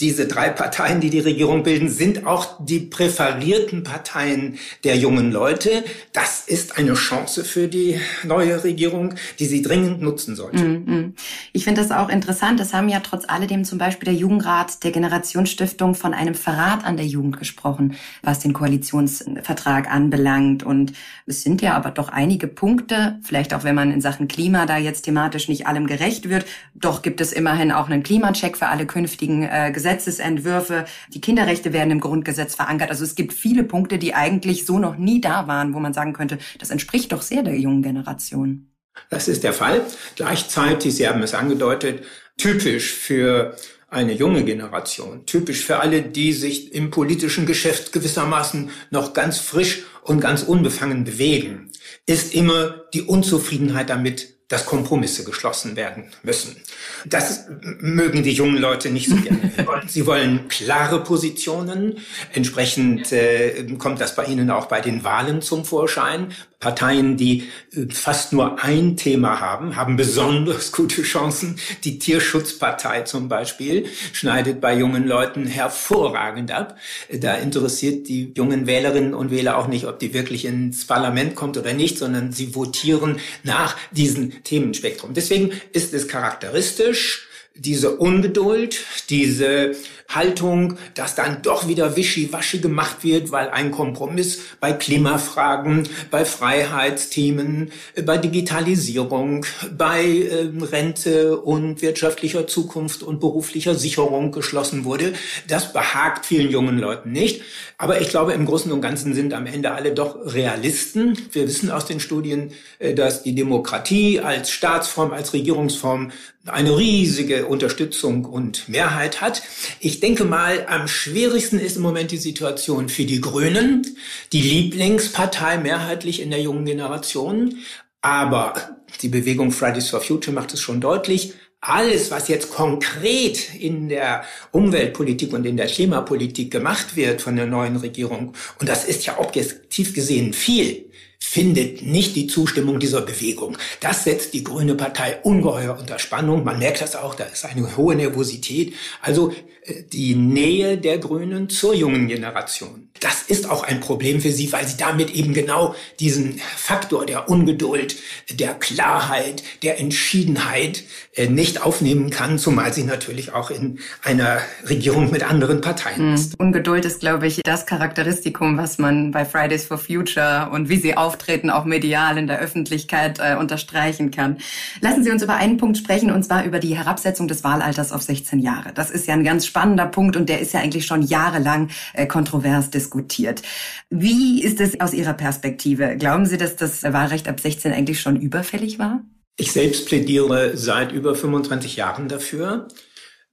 Diese 0.00 0.26
drei 0.26 0.48
Parteien, 0.48 1.00
die 1.00 1.10
die 1.10 1.20
Regierung 1.20 1.62
bilden, 1.62 1.90
sind 1.90 2.26
auch 2.26 2.64
die 2.64 2.80
präferierten 2.80 3.82
Parteien 3.82 4.58
der 4.84 4.96
jungen 4.96 5.30
Leute. 5.30 5.84
Das 6.14 6.44
ist 6.46 6.78
eine 6.78 6.94
Chance 6.94 7.44
für 7.44 7.68
die 7.68 8.00
neue 8.24 8.64
Regierung, 8.64 9.14
die 9.38 9.44
sie 9.44 9.60
dringend 9.60 10.00
nutzen 10.00 10.34
sollte. 10.34 10.64
Mm 10.64 10.84
-hmm. 10.86 11.12
Ich 11.52 11.64
finde 11.64 11.82
das 11.82 11.90
auch 11.90 12.08
interessant. 12.08 12.58
Es 12.58 12.72
haben 12.72 12.88
ja 12.88 13.00
trotz 13.00 13.24
alledem 13.28 13.64
zum 13.64 13.76
Beispiel 13.78 14.06
der 14.06 14.14
Jugendrat 14.14 14.82
der 14.82 14.92
Generationsstiftung 14.92 15.94
von 15.94 16.14
einem 16.14 16.34
Verrat 16.34 16.86
an 16.86 16.96
der 16.96 17.06
Jugend 17.06 17.38
gesprochen, 17.38 17.96
was 18.22 18.38
den 18.38 18.54
Koalitionsvertrag 18.54 19.92
anbelangt. 19.92 20.62
Und 20.62 20.94
es 21.26 21.42
sind 21.42 21.60
ja 21.60 21.74
aber 21.74 21.90
doch 21.90 22.08
einige 22.08 22.46
Punkte, 22.46 23.18
vielleicht 23.22 23.52
auch 23.52 23.62
wenn 23.62 23.74
man 23.74 23.92
in 23.92 24.00
Sachen 24.00 24.26
Klima 24.26 24.64
da 24.64 24.78
jetzt 24.78 25.02
thematisch 25.02 25.48
nicht 25.48 25.66
allem 25.66 25.86
gerecht 25.86 26.30
wird, 26.30 26.46
doch 26.74 27.02
gibt 27.02 27.20
es 27.20 27.34
immerhin 27.34 27.72
auch 27.72 27.90
einen 27.90 28.02
Klimacheck 28.02 28.56
für 28.56 28.68
alle 28.68 28.86
künftigen 28.86 29.42
äh, 29.42 29.65
Gesetzesentwürfe. 29.70 30.84
Die 31.08 31.20
Kinderrechte 31.20 31.72
werden 31.72 31.90
im 31.90 32.00
Grundgesetz 32.00 32.54
verankert. 32.54 32.90
Also 32.90 33.04
es 33.04 33.14
gibt 33.14 33.32
viele 33.32 33.64
Punkte, 33.64 33.98
die 33.98 34.14
eigentlich 34.14 34.66
so 34.66 34.78
noch 34.78 34.96
nie 34.96 35.20
da 35.20 35.46
waren, 35.46 35.74
wo 35.74 35.80
man 35.80 35.94
sagen 35.94 36.12
könnte, 36.12 36.38
das 36.58 36.70
entspricht 36.70 37.12
doch 37.12 37.22
sehr 37.22 37.42
der 37.42 37.58
jungen 37.58 37.82
Generation. 37.82 38.70
Das 39.10 39.28
ist 39.28 39.44
der 39.44 39.52
Fall. 39.52 39.82
Gleichzeitig, 40.16 40.96
Sie 40.96 41.06
haben 41.06 41.22
es 41.22 41.34
angedeutet, 41.34 42.04
typisch 42.36 42.92
für 42.92 43.56
eine 43.88 44.12
junge 44.12 44.44
Generation, 44.44 45.26
typisch 45.26 45.64
für 45.64 45.78
alle, 45.78 46.02
die 46.02 46.32
sich 46.32 46.72
im 46.74 46.90
politischen 46.90 47.46
Geschäft 47.46 47.92
gewissermaßen 47.92 48.70
noch 48.90 49.12
ganz 49.12 49.38
frisch 49.38 49.84
und 50.02 50.20
ganz 50.20 50.42
unbefangen 50.42 51.04
bewegen, 51.04 51.70
ist 52.06 52.34
immer 52.34 52.84
die 52.94 53.02
Unzufriedenheit 53.02 53.90
damit, 53.90 54.35
dass 54.48 54.64
Kompromisse 54.64 55.24
geschlossen 55.24 55.74
werden 55.74 56.04
müssen. 56.22 56.56
Das 57.04 57.46
mögen 57.80 58.22
die 58.22 58.32
jungen 58.32 58.58
Leute 58.58 58.90
nicht 58.90 59.08
so 59.08 59.16
gerne. 59.16 59.50
Sie 59.88 60.06
wollen 60.06 60.46
klare 60.48 61.02
Positionen. 61.02 61.98
Entsprechend 62.32 63.10
äh, 63.10 63.66
kommt 63.78 64.00
das 64.00 64.14
bei 64.14 64.26
ihnen 64.26 64.50
auch 64.50 64.66
bei 64.66 64.80
den 64.80 65.02
Wahlen 65.02 65.42
zum 65.42 65.64
Vorschein. 65.64 66.32
Parteien, 66.60 67.16
die 67.16 67.48
äh, 67.72 67.86
fast 67.92 68.32
nur 68.32 68.62
ein 68.62 68.96
Thema 68.96 69.40
haben, 69.40 69.76
haben 69.76 69.96
besonders 69.96 70.72
gute 70.72 71.02
Chancen. 71.02 71.58
Die 71.84 71.98
Tierschutzpartei 71.98 73.02
zum 73.02 73.28
Beispiel 73.28 73.86
schneidet 74.12 74.60
bei 74.60 74.74
jungen 74.74 75.06
Leuten 75.06 75.46
hervorragend 75.46 76.52
ab. 76.52 76.76
Da 77.12 77.34
interessiert 77.34 78.08
die 78.08 78.32
jungen 78.34 78.66
Wählerinnen 78.66 79.12
und 79.12 79.30
Wähler 79.30 79.58
auch 79.58 79.66
nicht, 79.66 79.86
ob 79.86 79.98
die 79.98 80.14
wirklich 80.14 80.44
ins 80.44 80.86
Parlament 80.86 81.34
kommt 81.34 81.58
oder 81.58 81.72
nicht, 81.72 81.98
sondern 81.98 82.32
sie 82.32 82.54
votieren 82.54 83.18
nach 83.42 83.76
diesem 83.90 84.32
Themenspektrum. 84.44 85.14
Deswegen 85.14 85.52
ist 85.72 85.92
es 85.94 86.08
charakteristisch, 86.08 87.28
diese 87.54 87.96
Ungeduld, 87.96 88.84
diese 89.08 89.74
Haltung, 90.08 90.78
dass 90.94 91.14
dann 91.14 91.42
doch 91.42 91.68
wieder 91.68 91.96
wischiwaschi 91.96 92.58
gemacht 92.58 93.02
wird, 93.02 93.32
weil 93.32 93.50
ein 93.50 93.70
Kompromiss 93.70 94.40
bei 94.60 94.72
Klimafragen, 94.72 95.88
bei 96.10 96.24
Freiheitsthemen, 96.24 97.72
bei 98.04 98.18
Digitalisierung, 98.18 99.44
bei 99.76 100.04
äh, 100.04 100.50
Rente 100.64 101.38
und 101.38 101.82
wirtschaftlicher 101.82 102.46
Zukunft 102.46 103.02
und 103.02 103.20
beruflicher 103.20 103.74
Sicherung 103.74 104.32
geschlossen 104.32 104.84
wurde. 104.84 105.14
Das 105.48 105.72
behagt 105.72 106.26
vielen 106.26 106.50
jungen 106.50 106.78
Leuten 106.78 107.12
nicht. 107.12 107.42
Aber 107.78 108.00
ich 108.00 108.08
glaube, 108.08 108.32
im 108.32 108.46
Großen 108.46 108.72
und 108.72 108.80
Ganzen 108.80 109.14
sind 109.14 109.34
am 109.34 109.46
Ende 109.46 109.72
alle 109.72 109.92
doch 109.92 110.16
Realisten. 110.24 111.18
Wir 111.32 111.46
wissen 111.46 111.70
aus 111.70 111.84
den 111.84 112.00
Studien, 112.00 112.52
äh, 112.78 112.94
dass 112.94 113.22
die 113.22 113.34
Demokratie 113.34 114.20
als 114.20 114.50
Staatsform, 114.50 115.12
als 115.12 115.32
Regierungsform 115.32 116.12
eine 116.46 116.76
riesige 116.76 117.46
Unterstützung 117.46 118.24
und 118.24 118.68
Mehrheit 118.68 119.20
hat. 119.20 119.42
Ich 119.80 119.95
denke 120.00 120.24
mal, 120.24 120.66
am 120.68 120.88
schwierigsten 120.88 121.58
ist 121.58 121.76
im 121.76 121.82
Moment 121.82 122.10
die 122.10 122.16
Situation 122.16 122.88
für 122.88 123.04
die 123.04 123.20
Grünen, 123.20 123.96
die 124.32 124.42
Lieblingspartei 124.42 125.58
mehrheitlich 125.58 126.20
in 126.20 126.30
der 126.30 126.40
jungen 126.40 126.64
Generation. 126.64 127.58
Aber 128.00 128.76
die 129.02 129.08
Bewegung 129.08 129.50
Fridays 129.50 129.90
for 129.90 130.00
Future 130.00 130.34
macht 130.34 130.54
es 130.54 130.60
schon 130.60 130.80
deutlich. 130.80 131.34
Alles, 131.60 132.10
was 132.10 132.28
jetzt 132.28 132.52
konkret 132.52 133.54
in 133.54 133.88
der 133.88 134.24
Umweltpolitik 134.52 135.32
und 135.32 135.44
in 135.46 135.56
der 135.56 135.66
Klimapolitik 135.66 136.50
gemacht 136.50 136.96
wird 136.96 137.20
von 137.22 137.34
der 137.34 137.46
neuen 137.46 137.76
Regierung, 137.76 138.34
und 138.60 138.68
das 138.68 138.84
ist 138.84 139.06
ja 139.06 139.18
objektiv 139.18 139.92
gesehen 139.94 140.32
viel, 140.32 140.90
findet 141.28 141.82
nicht 141.82 142.14
die 142.14 142.28
Zustimmung 142.28 142.78
dieser 142.78 143.02
Bewegung. 143.02 143.58
Das 143.80 144.04
setzt 144.04 144.32
die 144.32 144.44
Grüne 144.44 144.74
Partei 144.74 145.18
ungeheuer 145.22 145.76
unter 145.78 145.98
Spannung. 145.98 146.44
Man 146.44 146.60
merkt 146.60 146.80
das 146.80 146.94
auch, 146.94 147.14
da 147.14 147.24
ist 147.24 147.44
eine 147.44 147.76
hohe 147.76 147.96
Nervosität. 147.96 148.74
Also 149.02 149.32
äh, 149.64 149.82
die 149.82 150.14
Nähe 150.14 150.78
der 150.78 150.98
Grünen 150.98 151.50
zur 151.50 151.74
jungen 151.74 152.06
Generation. 152.06 152.88
Das 153.00 153.22
ist 153.22 153.48
auch 153.48 153.62
ein 153.62 153.80
Problem 153.80 154.20
für 154.20 154.32
sie, 154.32 154.52
weil 154.52 154.66
sie 154.66 154.76
damit 154.76 155.10
eben 155.10 155.34
genau 155.34 155.74
diesen 156.00 156.40
Faktor 156.56 157.06
der 157.06 157.28
Ungeduld, 157.28 157.96
der 158.30 158.54
Klarheit, 158.54 159.42
der 159.62 159.78
Entschiedenheit 159.80 160.84
äh, 161.14 161.28
nicht 161.28 161.62
aufnehmen 161.62 162.10
kann, 162.10 162.38
zumal 162.38 162.72
sie 162.72 162.84
natürlich 162.84 163.32
auch 163.32 163.50
in 163.50 163.78
einer 164.02 164.38
Regierung 164.68 165.10
mit 165.10 165.28
anderen 165.28 165.60
Parteien 165.60 166.14
ist. 166.14 166.38
Ungeduld 166.38 166.84
ist, 166.84 167.00
glaube 167.00 167.26
ich, 167.26 167.40
das 167.44 167.66
Charakteristikum, 167.66 168.56
was 168.58 168.78
man 168.78 169.10
bei 169.10 169.24
Fridays 169.24 169.66
for 169.66 169.78
Future 169.78 170.50
und 170.52 170.68
wie 170.68 170.76
sie 170.76 170.96
auftreten, 170.96 171.50
auch 171.50 171.64
medial 171.64 172.18
in 172.18 172.26
der 172.26 172.38
Öffentlichkeit 172.38 173.18
äh, 173.18 173.36
unterstreichen 173.36 174.10
kann. 174.10 174.38
Lassen 174.80 175.04
Sie 175.04 175.10
uns 175.10 175.22
über 175.22 175.34
einen 175.34 175.56
Punkt 175.56 175.78
sprechen, 175.78 176.10
und 176.10 176.24
zwar 176.24 176.44
über 176.44 176.58
die 176.58 176.76
Herabsetzung 176.76 177.28
des 177.28 177.44
Wahlalters 177.44 177.92
auf 177.92 178.02
16 178.02 178.40
Jahre. 178.40 178.72
Das 178.74 178.90
ist 178.90 179.06
ja 179.06 179.14
ein 179.14 179.24
ganz 179.24 179.46
spannender 179.46 179.86
Punkt 179.86 180.16
und 180.16 180.28
der 180.28 180.40
ist 180.40 180.52
ja 180.52 180.60
eigentlich 180.60 180.86
schon 180.86 181.02
jahrelang 181.02 181.68
äh, 181.92 182.06
kontrovers 182.06 182.70
diskutiert 182.70 182.85
diskutiert. 182.86 183.42
Wie 183.90 184.42
ist 184.42 184.60
es 184.60 184.80
aus 184.80 184.92
Ihrer 184.92 185.14
Perspektive? 185.14 185.96
Glauben 185.96 186.26
Sie, 186.26 186.38
dass 186.38 186.56
das 186.56 186.82
Wahlrecht 186.84 187.28
ab 187.28 187.40
16 187.40 187.72
eigentlich 187.72 188.00
schon 188.00 188.16
überfällig 188.16 188.78
war? 188.78 189.00
Ich 189.36 189.52
selbst 189.52 189.86
plädiere 189.86 190.56
seit 190.56 190.92
über 190.92 191.14
25 191.14 191.76
Jahren 191.76 192.08
dafür. 192.08 192.68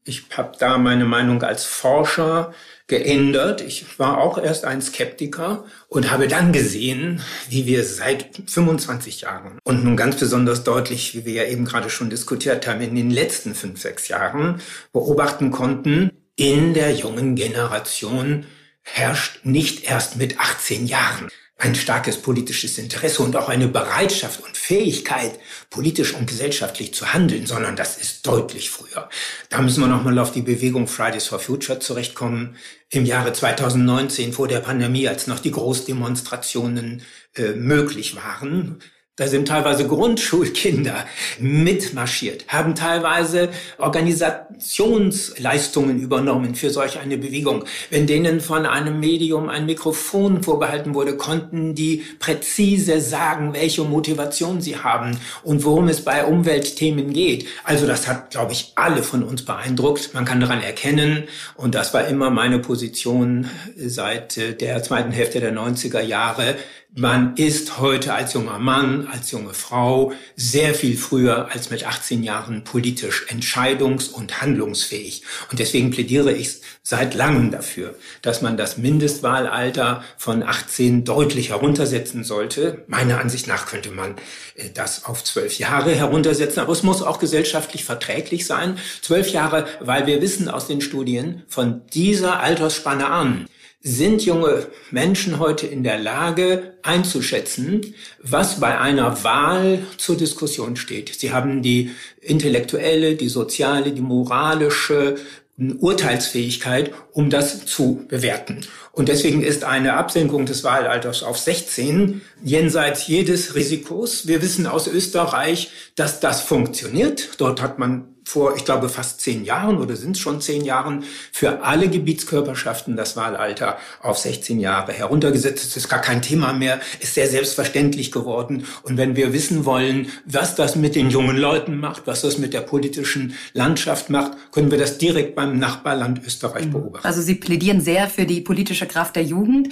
Ich 0.06 0.24
habe 0.36 0.52
da 0.60 0.78
meine 0.78 1.06
Meinung 1.06 1.44
als 1.44 1.64
Forscher 1.64 2.54
geändert. 2.88 3.62
Ich 3.62 4.00
war 4.00 4.18
auch 4.18 4.38
erst 4.38 4.66
ein 4.66 4.82
Skeptiker 4.82 5.64
und 5.88 6.12
habe 6.12 6.28
dann 6.28 6.52
gesehen, 6.52 7.22
wie 7.50 7.66
wir 7.66 7.86
seit 7.86 8.42
25 8.46 9.22
Jahren 9.22 9.60
und 9.64 9.86
nun 9.86 9.96
ganz 9.96 10.18
besonders 10.18 10.66
deutlich, 10.66 11.16
wie 11.16 11.24
wir 11.24 11.34
ja 11.34 11.46
eben 11.46 11.64
gerade 11.64 11.90
schon 11.90 12.10
diskutiert 12.10 12.68
haben, 12.68 12.82
in 12.82 12.96
den 12.96 13.12
letzten 13.12 13.56
fünf, 13.56 13.80
sechs 13.80 14.10
Jahren 14.10 14.62
beobachten 14.92 15.52
konnten, 15.52 16.12
in 16.36 16.74
der 16.74 16.92
jungen 16.92 17.36
Generation 17.36 18.46
herrscht 18.84 19.40
nicht 19.44 19.86
erst 19.86 20.18
mit 20.18 20.40
18 20.40 20.86
Jahren 20.86 21.30
ein 21.64 21.76
starkes 21.76 22.18
politisches 22.18 22.78
Interesse 22.78 23.24
und 23.24 23.38
auch 23.38 23.48
eine 23.48 23.68
Bereitschaft 23.70 24.44
und 24.44 24.58
Fähigkeit, 24.58 25.40
politisch 25.70 26.14
und 26.14 26.28
gesellschaftlich 26.28 26.94
zu 26.94 27.14
handeln, 27.14 27.46
sondern 27.46 27.78
das 27.78 27.98
ist 27.98 28.28
deutlich 28.28 28.70
früher. 28.70 29.10
Da 29.50 29.62
müssen 29.62 29.82
wir 29.82 29.88
nochmal 29.88 30.20
auf 30.20 30.34
die 30.34 30.42
Bewegung 30.42 30.88
Fridays 30.88 31.28
for 31.28 31.40
Future 31.40 31.80
zurechtkommen. 31.80 32.58
Im 32.90 33.06
Jahre 33.06 33.32
2019 33.32 34.34
vor 34.34 34.50
der 34.50 34.60
Pandemie, 34.60 35.08
als 35.08 35.28
noch 35.28 35.40
die 35.40 35.52
Großdemonstrationen 35.52 37.04
äh, 37.36 37.54
möglich 37.54 38.18
waren, 38.18 38.80
da 39.16 39.28
sind 39.28 39.48
teilweise 39.48 39.88
Grundschulkinder 39.88 41.06
mitmarschiert, 41.40 42.46
haben 42.48 42.74
teilweise 42.74 43.50
Organisationsleistungen 43.78 46.00
übernommen 46.00 46.56
für 46.56 46.72
solch 46.72 46.98
eine 46.98 47.20
Bewegung. 47.20 47.64
Wenn 47.92 48.08
denen 48.08 48.42
von 48.42 48.66
einem 48.66 49.00
Medium 49.00 49.50
ein 49.50 49.68
Mikrofon 49.68 50.42
vorgehalten 50.42 50.96
wurde, 50.96 51.16
konnten 51.16 51.76
die 51.76 52.04
präzise 52.18 53.02
sagen, 53.02 53.54
welche 53.54 53.84
Motivation 53.84 54.62
sie 54.62 54.78
haben 54.78 55.20
und 55.44 55.64
worum 55.64 55.90
es 55.90 56.04
bei 56.04 56.26
Umweltthemen 56.26 57.14
geht. 57.14 57.46
Also 57.64 57.86
das 57.86 58.08
hat, 58.08 58.32
glaube 58.32 58.54
ich, 58.54 58.72
alle 58.74 59.04
von 59.04 59.22
uns 59.22 59.46
beeindruckt. 59.46 60.16
Man 60.16 60.26
kann 60.26 60.40
daran 60.40 60.64
erkennen, 60.64 61.26
und 61.56 61.76
das 61.76 61.94
war 61.94 62.08
immer 62.08 62.32
meine 62.32 62.58
Position 62.58 63.48
seit 63.78 64.40
äh, 64.40 64.56
der 64.56 64.82
zweiten 64.82 65.12
Hälfte 65.12 65.40
der 65.40 65.54
90er 65.54 66.02
Jahre, 66.02 66.56
man 66.96 67.36
ist 67.38 67.80
heute 67.80 68.14
als 68.14 68.34
junger 68.34 68.60
Mann, 68.60 69.08
als 69.12 69.32
junge 69.32 69.54
Frau 69.56 70.14
sehr 70.36 70.76
viel 70.76 70.96
früher 70.96 71.50
als 71.52 71.72
mit 71.72 71.86
18 71.86 72.22
Jahren 72.22 72.64
politisch 72.64 73.26
entscheidungs- 73.30 74.12
und 74.12 74.42
handlungsfähig. 74.42 75.24
Und 75.50 75.60
deswegen 75.60 75.90
plädiere 75.90 76.32
ich 76.32 76.62
seit 76.84 77.16
langem 77.16 77.50
dafür, 77.50 77.96
dass 78.22 78.44
man 78.44 78.58
das 78.58 78.78
Mindestwahlalter 78.78 80.04
von 80.18 80.44
18 80.44 81.04
deutlich 81.04 81.50
heruntersetzen 81.50 82.24
sollte. 82.24 82.84
Meiner 82.88 83.20
Ansicht 83.20 83.48
nach 83.48 83.66
könnte 83.66 83.90
man 83.90 84.16
äh, 84.56 84.70
das 84.72 85.06
auf 85.06 85.24
zwölf 85.24 85.58
Jahre 85.58 85.96
heruntersetzen, 85.96 86.60
aber 86.60 86.74
es 86.74 86.84
muss 86.84 87.02
auch 87.02 87.18
gesellschaftlich 87.18 87.86
verträglich 87.86 88.46
sein. 88.46 88.78
Zwölf 89.02 89.30
Jahre, 89.30 89.66
weil 89.80 90.06
wir 90.06 90.22
wissen 90.22 90.48
aus 90.48 90.68
den 90.68 90.82
Studien, 90.82 91.42
von 91.48 91.82
dieser 91.94 92.40
Altersspanne 92.40 93.08
an 93.08 93.48
sind 93.84 94.26
junge 94.26 94.68
Menschen 94.92 95.40
heute 95.40 95.68
in 95.68 95.84
der 95.84 96.00
Lage 96.00 96.78
einzuschätzen, 96.84 97.94
was 98.22 98.62
bei 98.62 98.80
einer 98.80 99.26
Wahl 99.26 99.80
zur 99.98 100.16
Diskussion 100.16 100.78
steht. 100.78 101.14
Sie 101.14 101.34
haben 101.34 101.62
die 101.62 101.92
intellektuelle, 102.22 103.16
die 103.16 103.28
soziale, 103.28 103.92
die 103.92 104.02
moralische 104.02 105.18
Urteilsfähigkeit, 105.58 106.94
um 107.12 107.30
das 107.30 107.66
zu 107.66 108.06
bewerten. 108.08 108.62
Und 108.92 109.10
deswegen 109.10 109.44
ist 109.44 109.66
eine 109.66 109.94
Absenkung 109.94 110.46
des 110.46 110.64
Wahlalters 110.64 111.22
auf 111.22 111.38
16 111.38 112.22
jenseits 112.44 113.08
jedes 113.08 113.54
Risikos. 113.54 114.28
Wir 114.28 114.42
wissen 114.42 114.66
aus 114.66 114.88
Österreich, 114.88 115.72
dass 115.96 116.20
das 116.22 116.42
funktioniert. 116.42 117.32
Dort 117.38 117.62
hat 117.62 117.80
man 117.80 118.13
vor, 118.26 118.56
ich 118.56 118.66
glaube, 118.66 118.90
fast 118.90 119.22
zehn 119.22 119.44
Jahren 119.44 119.78
oder 119.78 119.96
sind 119.96 120.16
es 120.16 120.20
schon 120.20 120.42
zehn 120.42 120.64
Jahren 120.64 121.04
für 121.32 121.64
alle 121.64 121.90
Gebietskörperschaften 121.90 122.96
das 122.96 123.16
Wahlalter 123.16 123.78
auf 124.02 124.18
16 124.18 124.60
Jahre 124.60 124.94
heruntergesetzt. 124.94 125.66
Das 125.66 125.78
ist 125.78 125.90
gar 125.90 126.02
kein 126.02 126.22
Thema 126.22 126.54
mehr, 126.54 126.80
ist 127.00 127.14
sehr 127.14 127.28
selbstverständlich 127.28 128.12
geworden. 128.12 128.66
Und 128.84 128.98
wenn 128.98 129.16
wir 129.16 129.34
wissen 129.34 129.66
wollen, 129.66 130.08
was 130.26 130.56
das 130.56 130.76
mit 130.76 130.96
den 130.96 131.10
jungen 131.10 131.38
Leuten 131.38 131.80
macht, 131.80 132.08
was 132.08 132.22
das 132.22 132.38
mit 132.38 132.54
der 132.54 132.62
politischen 132.62 133.36
Landschaft 133.54 134.10
macht, 134.10 134.34
können 134.52 134.72
wir 134.72 134.78
das 134.78 134.98
direkt 134.98 135.36
beim 135.36 135.60
Nachbarland 135.60 136.22
Österreich 136.26 136.66
mhm. 136.66 136.72
beobachten. 136.72 137.08
Also 137.08 137.22
Sie 137.22 137.36
plädieren 137.36 137.82
sehr 137.82 138.08
für 138.08 138.26
die 138.26 138.42
politische 138.42 138.88
Kraft 138.88 139.16
der 139.16 139.24
Jugend. 139.24 139.70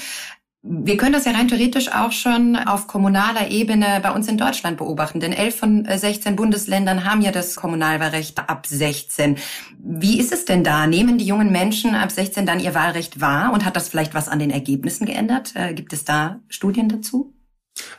Wir 0.63 0.95
können 0.95 1.13
das 1.13 1.25
ja 1.25 1.31
rein 1.31 1.47
theoretisch 1.47 1.91
auch 1.91 2.11
schon 2.11 2.55
auf 2.55 2.85
kommunaler 2.85 3.49
Ebene 3.49 3.99
bei 4.03 4.11
uns 4.11 4.27
in 4.27 4.37
Deutschland 4.37 4.77
beobachten, 4.77 5.19
denn 5.19 5.33
elf 5.33 5.55
von 5.55 5.87
16 5.89 6.33
äh, 6.33 6.35
Bundesländern 6.35 7.03
haben 7.03 7.23
ja 7.23 7.31
das 7.31 7.55
Kommunalwahlrecht 7.55 8.37
ab 8.37 8.67
16. 8.67 9.37
Wie 9.79 10.19
ist 10.19 10.31
es 10.31 10.45
denn 10.45 10.63
da? 10.63 10.85
Nehmen 10.85 11.17
die 11.17 11.25
jungen 11.25 11.51
Menschen 11.51 11.95
ab 11.95 12.11
16 12.11 12.45
dann 12.45 12.59
ihr 12.59 12.75
Wahlrecht 12.75 13.19
wahr 13.19 13.53
und 13.53 13.65
hat 13.65 13.75
das 13.75 13.89
vielleicht 13.89 14.13
was 14.13 14.29
an 14.29 14.37
den 14.37 14.51
Ergebnissen 14.51 15.07
geändert? 15.07 15.53
Äh, 15.55 15.73
gibt 15.73 15.93
es 15.93 16.05
da 16.05 16.39
Studien 16.47 16.89
dazu? 16.89 17.33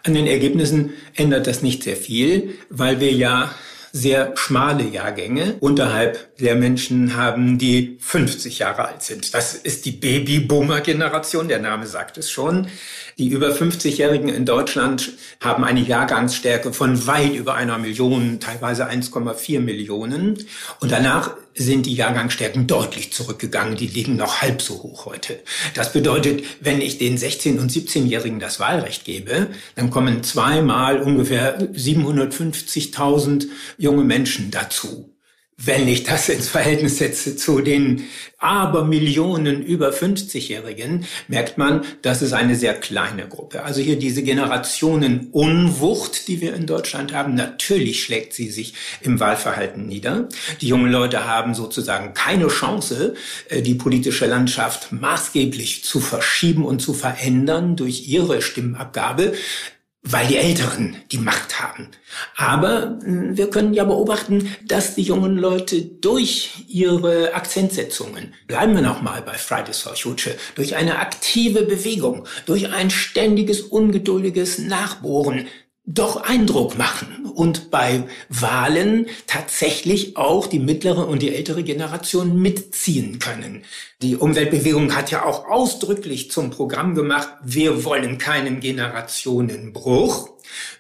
An 0.05 0.15
den 0.15 0.29
Ergebnissen 0.29 0.91
ändert 1.17 1.49
das 1.49 1.63
nicht 1.63 1.83
sehr 1.83 1.97
viel, 1.97 2.55
weil 2.71 3.01
wir 3.01 3.13
ja 3.13 3.51
sehr 3.93 4.35
schmale 4.37 4.85
Jahrgänge 4.85 5.57
unterhalb 5.61 6.37
der 6.39 6.57
Menschen 6.57 7.15
haben, 7.15 7.59
die 7.59 7.99
50 8.01 8.59
Jahre 8.59 8.87
alt 8.89 9.03
sind. 9.03 9.35
Das 9.35 9.55
ist 9.55 9.85
die 9.85 9.93
Babyboomer-Generation, 9.93 11.49
der 11.49 11.59
Name 11.59 11.87
sagt 11.87 12.17
es 12.17 12.31
schon. 12.31 12.69
Die 13.19 13.29
über 13.29 13.51
50-Jährigen 13.51 14.29
in 14.29 14.47
Deutschland 14.47 15.13
haben 15.41 15.65
eine 15.65 15.81
Jahrgangsstärke 15.81 16.73
von 16.73 17.07
weit 17.07 17.35
über 17.35 17.55
einer 17.55 17.79
Million, 17.79 18.41
teilweise 18.41 18.89
1,4 18.89 19.61
Millionen. 19.61 20.45
Und 20.81 20.93
danach 20.93 21.37
sind 21.55 21.87
die 21.87 21.95
Jahrgangsstärken 21.95 22.67
deutlich 22.67 23.13
zurückgegangen. 23.13 23.77
Die 23.77 23.87
liegen 23.87 24.17
noch 24.17 24.41
halb 24.41 24.63
so 24.63 24.83
hoch 24.83 25.07
heute. 25.07 25.39
Das 25.75 25.93
bedeutet, 25.93 26.45
wenn 26.61 26.81
ich 26.81 26.99
den 26.99 27.19
16- 27.19 27.59
und 27.59 27.71
17-Jährigen 27.71 28.41
das 28.41 28.59
Wahlrecht 28.59 29.05
gebe, 29.05 29.49
dann 29.75 29.91
kommen 29.91 30.23
zweimal 30.23 31.01
ungefähr 31.01 31.61
750.000 31.61 33.49
junge 33.77 34.05
Menschen 34.05 34.51
dazu. 34.51 35.12
Wenn 35.59 35.87
ich 35.87 36.03
das 36.03 36.29
ins 36.29 36.49
Verhältnis 36.49 36.99
setze 36.99 37.37
zu 37.37 37.61
den 37.61 38.09
Abermillionen 38.39 39.63
über 39.63 39.91
50-Jährigen, 39.91 41.05
merkt 41.29 41.57
man, 41.57 41.85
das 42.01 42.23
ist 42.23 42.33
eine 42.33 42.57
sehr 42.57 42.75
kleine 42.75 43.29
Gruppe. 43.29 43.63
Also 43.63 43.81
hier 43.81 43.97
diese 43.97 44.25
Generationenunwucht, 44.25 46.27
die 46.27 46.41
wir 46.41 46.55
in 46.55 46.67
Deutschland 46.67 47.13
haben, 47.13 47.35
natürlich 47.35 48.03
schlägt 48.03 48.33
sie 48.33 48.51
sich 48.51 48.75
im 49.03 49.21
Wahlverhalten 49.21 49.87
nieder. 49.87 50.29
Die 50.61 50.69
jungen 50.69 50.91
Leute 50.91 51.27
haben 51.27 51.55
sozusagen 51.55 52.15
keine 52.15 52.49
Chance, 52.49 53.15
äh, 53.49 53.63
die 53.63 53.75
politische 53.75 54.27
Landschaft 54.27 54.91
maßgeblich 54.91 55.85
zu 55.85 56.01
verschieben 56.01 56.65
und 56.65 56.81
zu 56.81 56.95
verändern 56.95 57.77
durch 57.77 58.09
ihre 58.09 58.43
Stimmabgabe 58.43 59.35
weil 60.03 60.27
die 60.27 60.37
Älteren 60.37 60.97
die 61.13 61.19
Macht 61.19 61.63
haben. 61.63 61.89
Aber 62.37 62.99
hm, 63.03 63.37
wir 63.37 63.51
können 63.51 63.73
ja 63.73 63.85
beobachten, 63.85 64.55
dass 64.67 64.97
die 64.97 65.03
jungen 65.03 65.39
Leute 65.39 65.81
durch 65.81 66.65
ihre 66.69 67.35
Akzentsetzungen, 67.35 68.35
bleiben 68.49 68.75
wir 68.75 68.83
nochmal 68.83 69.23
bei 69.23 69.35
Fridays 69.35 69.81
for 69.81 69.95
Future, 69.95 70.35
durch 70.57 70.75
eine 70.75 70.99
aktive 70.99 71.63
Bewegung, 71.63 72.27
durch 72.47 72.71
ein 72.71 72.91
ständiges, 72.91 73.61
ungeduldiges 73.61 74.59
Nachbohren 74.59 75.47
doch 75.85 76.23
Eindruck 76.23 76.79
machen 76.79 77.27
und 77.27 77.71
bei 77.71 78.05
Wahlen 78.29 79.07
tatsächlich 79.27 80.17
auch 80.17 80.47
die 80.47 80.61
mittlere 80.61 81.09
und 81.09 81.23
die 81.23 81.35
ältere 81.35 81.65
Generation 81.65 82.41
mitziehen 82.41 83.19
können. 83.19 83.65
Die 84.01 84.17
Umweltbewegung 84.17 84.95
hat 84.95 85.11
ja 85.11 85.25
auch 85.25 85.49
ausdrücklich 85.49 86.31
zum 86.31 86.51
Programm 86.51 86.95
gemacht, 86.95 87.29
wir 87.43 87.85
wollen 87.85 88.19
keinen 88.19 88.61
Generationenbruch. 88.61 90.31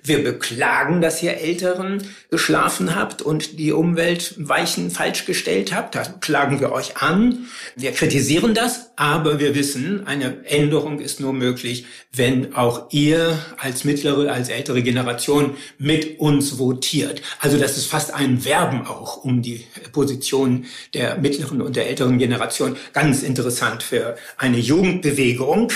Wir 0.03 0.22
beklagen, 0.22 1.01
dass 1.01 1.22
ihr 1.22 1.38
Älteren 1.38 2.03
geschlafen 2.31 2.94
habt 2.94 3.22
und 3.22 3.59
die 3.59 3.72
Umweltweichen 3.72 4.90
falsch 4.90 5.27
gestellt 5.27 5.75
habt. 5.75 5.94
Das 5.94 6.20
klagen 6.20 6.61
wir 6.61 6.72
euch 6.72 6.96
an. 6.96 7.46
Wir 7.77 7.92
kritisieren 7.92 8.55
das, 8.55 8.90
aber 8.96 9.38
wir 9.38 9.55
wissen, 9.55 10.07
eine 10.07 10.44
Änderung 10.44 11.01
ist 11.01 11.20
nur 11.20 11.33
möglich, 11.33 11.87
wenn 12.12 12.55
auch 12.55 12.88
ihr 12.90 13.38
als 13.59 13.85
mittlere, 13.85 14.33
als 14.33 14.48
ältere 14.48 14.83
Generation 14.83 15.57
mit 15.79 16.18
uns 16.20 16.59
votiert. 16.59 17.22
Also 17.40 17.59
das 17.59 17.77
ist 17.77 17.87
fast 17.87 18.12
ein 18.12 18.44
Werben 18.44 18.87
auch 18.87 19.25
um 19.25 19.42
die 19.42 19.66
Position 19.92 20.66
der 20.94 21.16
mittleren 21.18 21.62
und 21.62 21.77
der 21.77 21.88
älteren 21.88 22.18
Generation. 22.18 22.77
Ganz 22.92 23.22
interessant 23.22 23.83
für 23.83 24.16
eine 24.37 24.59
Jugendbewegung, 24.59 25.72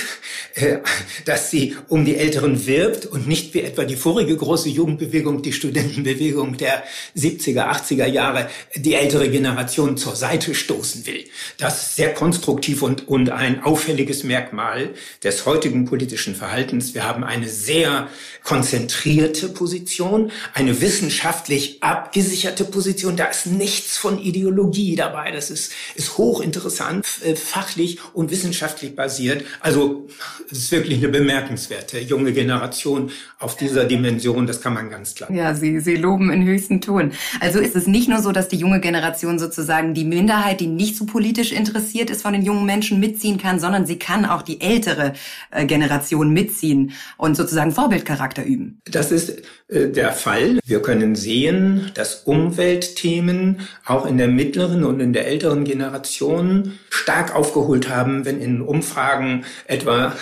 äh, 0.55 0.79
dass 1.25 1.51
sie 1.51 1.77
um 1.89 2.05
die 2.05 2.17
Älteren 2.17 2.67
wirbt 2.67 3.07
und 3.07 3.27
nicht 3.27 3.55
wie 3.55 3.61
etwa 3.77 3.85
die 3.85 3.97
vorige 3.97 4.35
große 4.35 4.71
Jugendbewegung, 4.71 5.43
die 5.43 5.53
Studentenbewegung 5.53 6.57
der 6.57 6.83
70er, 7.15 7.69
80er 7.71 8.07
Jahre, 8.07 8.49
die 8.75 8.95
ältere 8.95 9.29
Generation 9.29 9.99
zur 9.99 10.17
Seite 10.17 10.55
stoßen 10.55 11.07
will. 11.07 11.25
Das 11.59 11.83
ist 11.83 11.97
sehr 11.97 12.15
konstruktiv 12.15 12.81
und, 12.83 13.07
und 13.07 13.29
ein 13.31 13.63
auffälliges 13.63 14.25
Merkmal 14.25 14.95
des 15.23 15.45
heutigen 15.45 15.85
politischen 15.85 16.35
Verhaltens. 16.35 16.95
Wir 16.95 17.05
haben 17.05 17.23
eine 17.23 17.49
sehr 17.49 18.09
konzentrierte 18.43 19.49
Position, 19.49 20.31
eine 20.55 20.81
wissenschaftlich 20.81 21.83
abgesicherte 21.83 22.65
Position. 22.65 23.17
Da 23.17 23.27
ist 23.27 23.47
nichts 23.47 23.99
von 23.99 24.19
Ideologie 24.19 24.97
dabei. 24.97 25.33
Das 25.33 25.51
ist, 25.51 25.73
ist 25.97 26.17
hochinteressant, 26.17 27.05
äh, 27.25 27.37
fachlich 27.37 27.99
und 28.15 28.31
wissenschaftlich 28.31 28.97
basiert. 28.97 29.45
Also 29.61 30.07
es 30.51 30.59
ist 30.59 30.73
wirklich 30.73 30.99
eine 30.99 31.09
bemerkenswerte 31.09 31.99
junge 31.99 32.33
Generation 32.33 33.11
auf 33.39 33.57
dieser 33.69 33.85
Dimension. 33.85 34.47
Das 34.47 34.61
kann 34.61 34.75
man 34.75 34.91
ganz 34.91 35.15
klar. 35.15 35.31
Ja, 35.31 35.55
Sie, 35.55 35.81
Sie 35.81 35.97
loben 35.97 36.31
in 36.31 36.45
höchsten 36.45 36.81
Ton. 36.81 37.13
Also 37.41 37.59
ist 37.61 37.77
es 37.77 37.87
nicht 37.87 38.09
nur 38.09 38.21
so, 38.21 38.33
dass 38.33 38.49
die 38.49 38.57
junge 38.57 38.81
Generation 38.81 39.39
sozusagen 39.39 39.95
die 39.95 40.05
Minderheit, 40.05 40.61
die 40.61 40.67
nicht 40.67 40.97
so 40.97 41.07
politisch 41.07 41.53
interessiert 41.53 42.11
ist, 42.11 42.23
von 42.23 42.33
den 42.33 42.43
jungen 42.43 42.67
Menschen 42.67 43.01
mitziehen 43.01 43.39
kann, 43.39 43.61
sondern 43.61 43.87
sie 43.87 43.99
kann 43.99 44.25
auch 44.25 44.43
die 44.43 44.61
ältere 44.61 45.13
äh, 45.51 45.65
Generation 45.65 46.33
mitziehen 46.33 46.93
und 47.17 47.37
sozusagen 47.37 47.73
Vorbildcharakter 47.73 48.17
Charakter 48.17 48.45
üben. 48.45 48.81
Das 48.85 49.13
ist 49.13 49.43
äh, 49.69 49.89
der 49.89 50.13
Fall. 50.13 50.59
Wir 50.65 50.81
können 50.83 51.15
sehen, 51.17 51.91
dass 51.95 52.23
Umweltthemen 52.25 53.61
auch 53.85 54.07
in 54.07 54.19
der 54.19 54.29
mittleren 54.29 54.85
und 54.85 55.01
in 55.01 55.13
der 55.13 55.27
älteren 55.27 55.65
Generation 55.65 56.79
stark 56.89 57.35
aufgeholt 57.35 57.89
haben, 57.89 58.25
wenn 58.25 58.41
in 58.41 58.63
Umfragen 58.63 59.45
etwa 59.67 60.15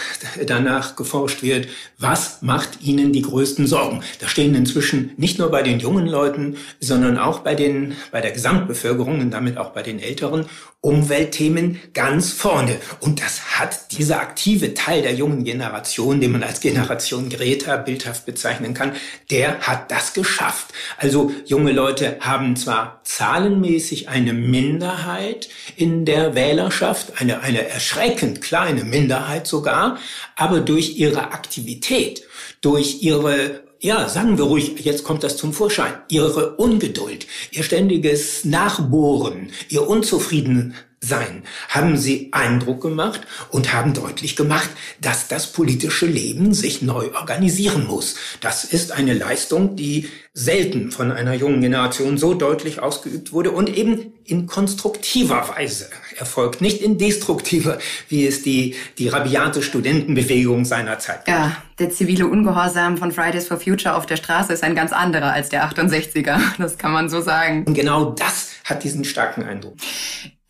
danach 0.46 0.96
geforscht 0.96 1.42
wird, 1.42 1.68
was 1.98 2.42
macht 2.42 2.82
ihnen 2.82 3.12
die 3.12 3.22
größten 3.34 3.66
Sorgen. 3.66 4.04
Da 4.20 4.28
stehen 4.28 4.54
inzwischen 4.54 5.10
nicht 5.16 5.40
nur 5.40 5.50
bei 5.50 5.62
den 5.62 5.80
jungen 5.80 6.06
Leuten, 6.06 6.56
sondern 6.78 7.18
auch 7.18 7.40
bei 7.40 7.56
den, 7.56 7.96
bei 8.12 8.20
der 8.20 8.30
Gesamtbevölkerung 8.30 9.18
und 9.20 9.32
damit 9.32 9.58
auch 9.58 9.70
bei 9.70 9.82
den 9.82 9.98
Älteren 9.98 10.46
Umweltthemen 10.84 11.80
ganz 11.94 12.30
vorne. 12.30 12.76
Und 13.00 13.20
das 13.20 13.58
hat 13.58 13.90
dieser 13.92 14.20
aktive 14.20 14.74
Teil 14.74 15.02
der 15.02 15.14
jungen 15.14 15.42
Generation, 15.42 16.20
den 16.20 16.30
man 16.30 16.42
als 16.42 16.60
Generation 16.60 17.30
Greta 17.30 17.78
bildhaft 17.78 18.26
bezeichnen 18.26 18.74
kann, 18.74 18.92
der 19.30 19.60
hat 19.60 19.90
das 19.90 20.12
geschafft. 20.12 20.74
Also 20.98 21.32
junge 21.46 21.72
Leute 21.72 22.18
haben 22.20 22.54
zwar 22.54 23.00
zahlenmäßig 23.02 24.10
eine 24.10 24.34
Minderheit 24.34 25.48
in 25.74 26.04
der 26.04 26.34
Wählerschaft, 26.34 27.18
eine, 27.18 27.40
eine 27.40 27.66
erschreckend 27.66 28.42
kleine 28.42 28.84
Minderheit 28.84 29.46
sogar, 29.46 29.98
aber 30.36 30.60
durch 30.60 30.98
ihre 30.98 31.32
Aktivität, 31.32 32.22
durch 32.64 33.02
ihre 33.02 33.64
ja, 33.80 34.08
sagen 34.08 34.38
wir 34.38 34.46
ruhig, 34.46 34.76
jetzt 34.82 35.04
kommt 35.04 35.22
das 35.24 35.36
zum 35.36 35.52
Vorschein. 35.52 35.92
Ihre 36.08 36.56
Ungeduld, 36.56 37.26
ihr 37.50 37.62
ständiges 37.62 38.46
Nachbohren, 38.46 39.50
ihr 39.68 39.86
Unzufrieden 39.86 40.74
sein, 41.04 41.42
haben 41.68 41.96
sie 41.96 42.28
Eindruck 42.32 42.80
gemacht 42.80 43.22
und 43.50 43.72
haben 43.72 43.94
deutlich 43.94 44.36
gemacht, 44.36 44.70
dass 45.00 45.28
das 45.28 45.52
politische 45.52 46.06
Leben 46.06 46.54
sich 46.54 46.82
neu 46.82 47.10
organisieren 47.14 47.86
muss. 47.86 48.16
Das 48.40 48.64
ist 48.64 48.92
eine 48.92 49.14
Leistung, 49.14 49.76
die 49.76 50.08
selten 50.32 50.90
von 50.90 51.12
einer 51.12 51.34
jungen 51.34 51.60
Generation 51.60 52.18
so 52.18 52.34
deutlich 52.34 52.80
ausgeübt 52.80 53.32
wurde 53.32 53.52
und 53.52 53.68
eben 53.68 54.14
in 54.24 54.46
konstruktiver 54.46 55.48
Weise 55.54 55.88
erfolgt, 56.16 56.60
nicht 56.60 56.80
in 56.80 56.98
destruktiver, 56.98 57.78
wie 58.08 58.26
es 58.26 58.42
die, 58.42 58.74
die 58.98 59.08
rabiate 59.08 59.62
Studentenbewegung 59.62 60.64
seiner 60.64 60.98
Zeit 60.98 61.26
gab. 61.26 61.28
Ja, 61.28 61.56
der 61.78 61.90
zivile 61.90 62.26
Ungehorsam 62.26 62.96
von 62.96 63.12
Fridays 63.12 63.46
for 63.46 63.60
Future 63.60 63.94
auf 63.94 64.06
der 64.06 64.16
Straße 64.16 64.52
ist 64.52 64.64
ein 64.64 64.74
ganz 64.74 64.92
anderer 64.92 65.32
als 65.32 65.50
der 65.50 65.68
68er. 65.68 66.40
Das 66.58 66.78
kann 66.78 66.92
man 66.92 67.08
so 67.08 67.20
sagen. 67.20 67.64
Und 67.64 67.74
genau 67.74 68.12
das 68.12 68.50
hat 68.64 68.84
diesen 68.84 69.04
starken 69.04 69.42
Eindruck. 69.44 69.74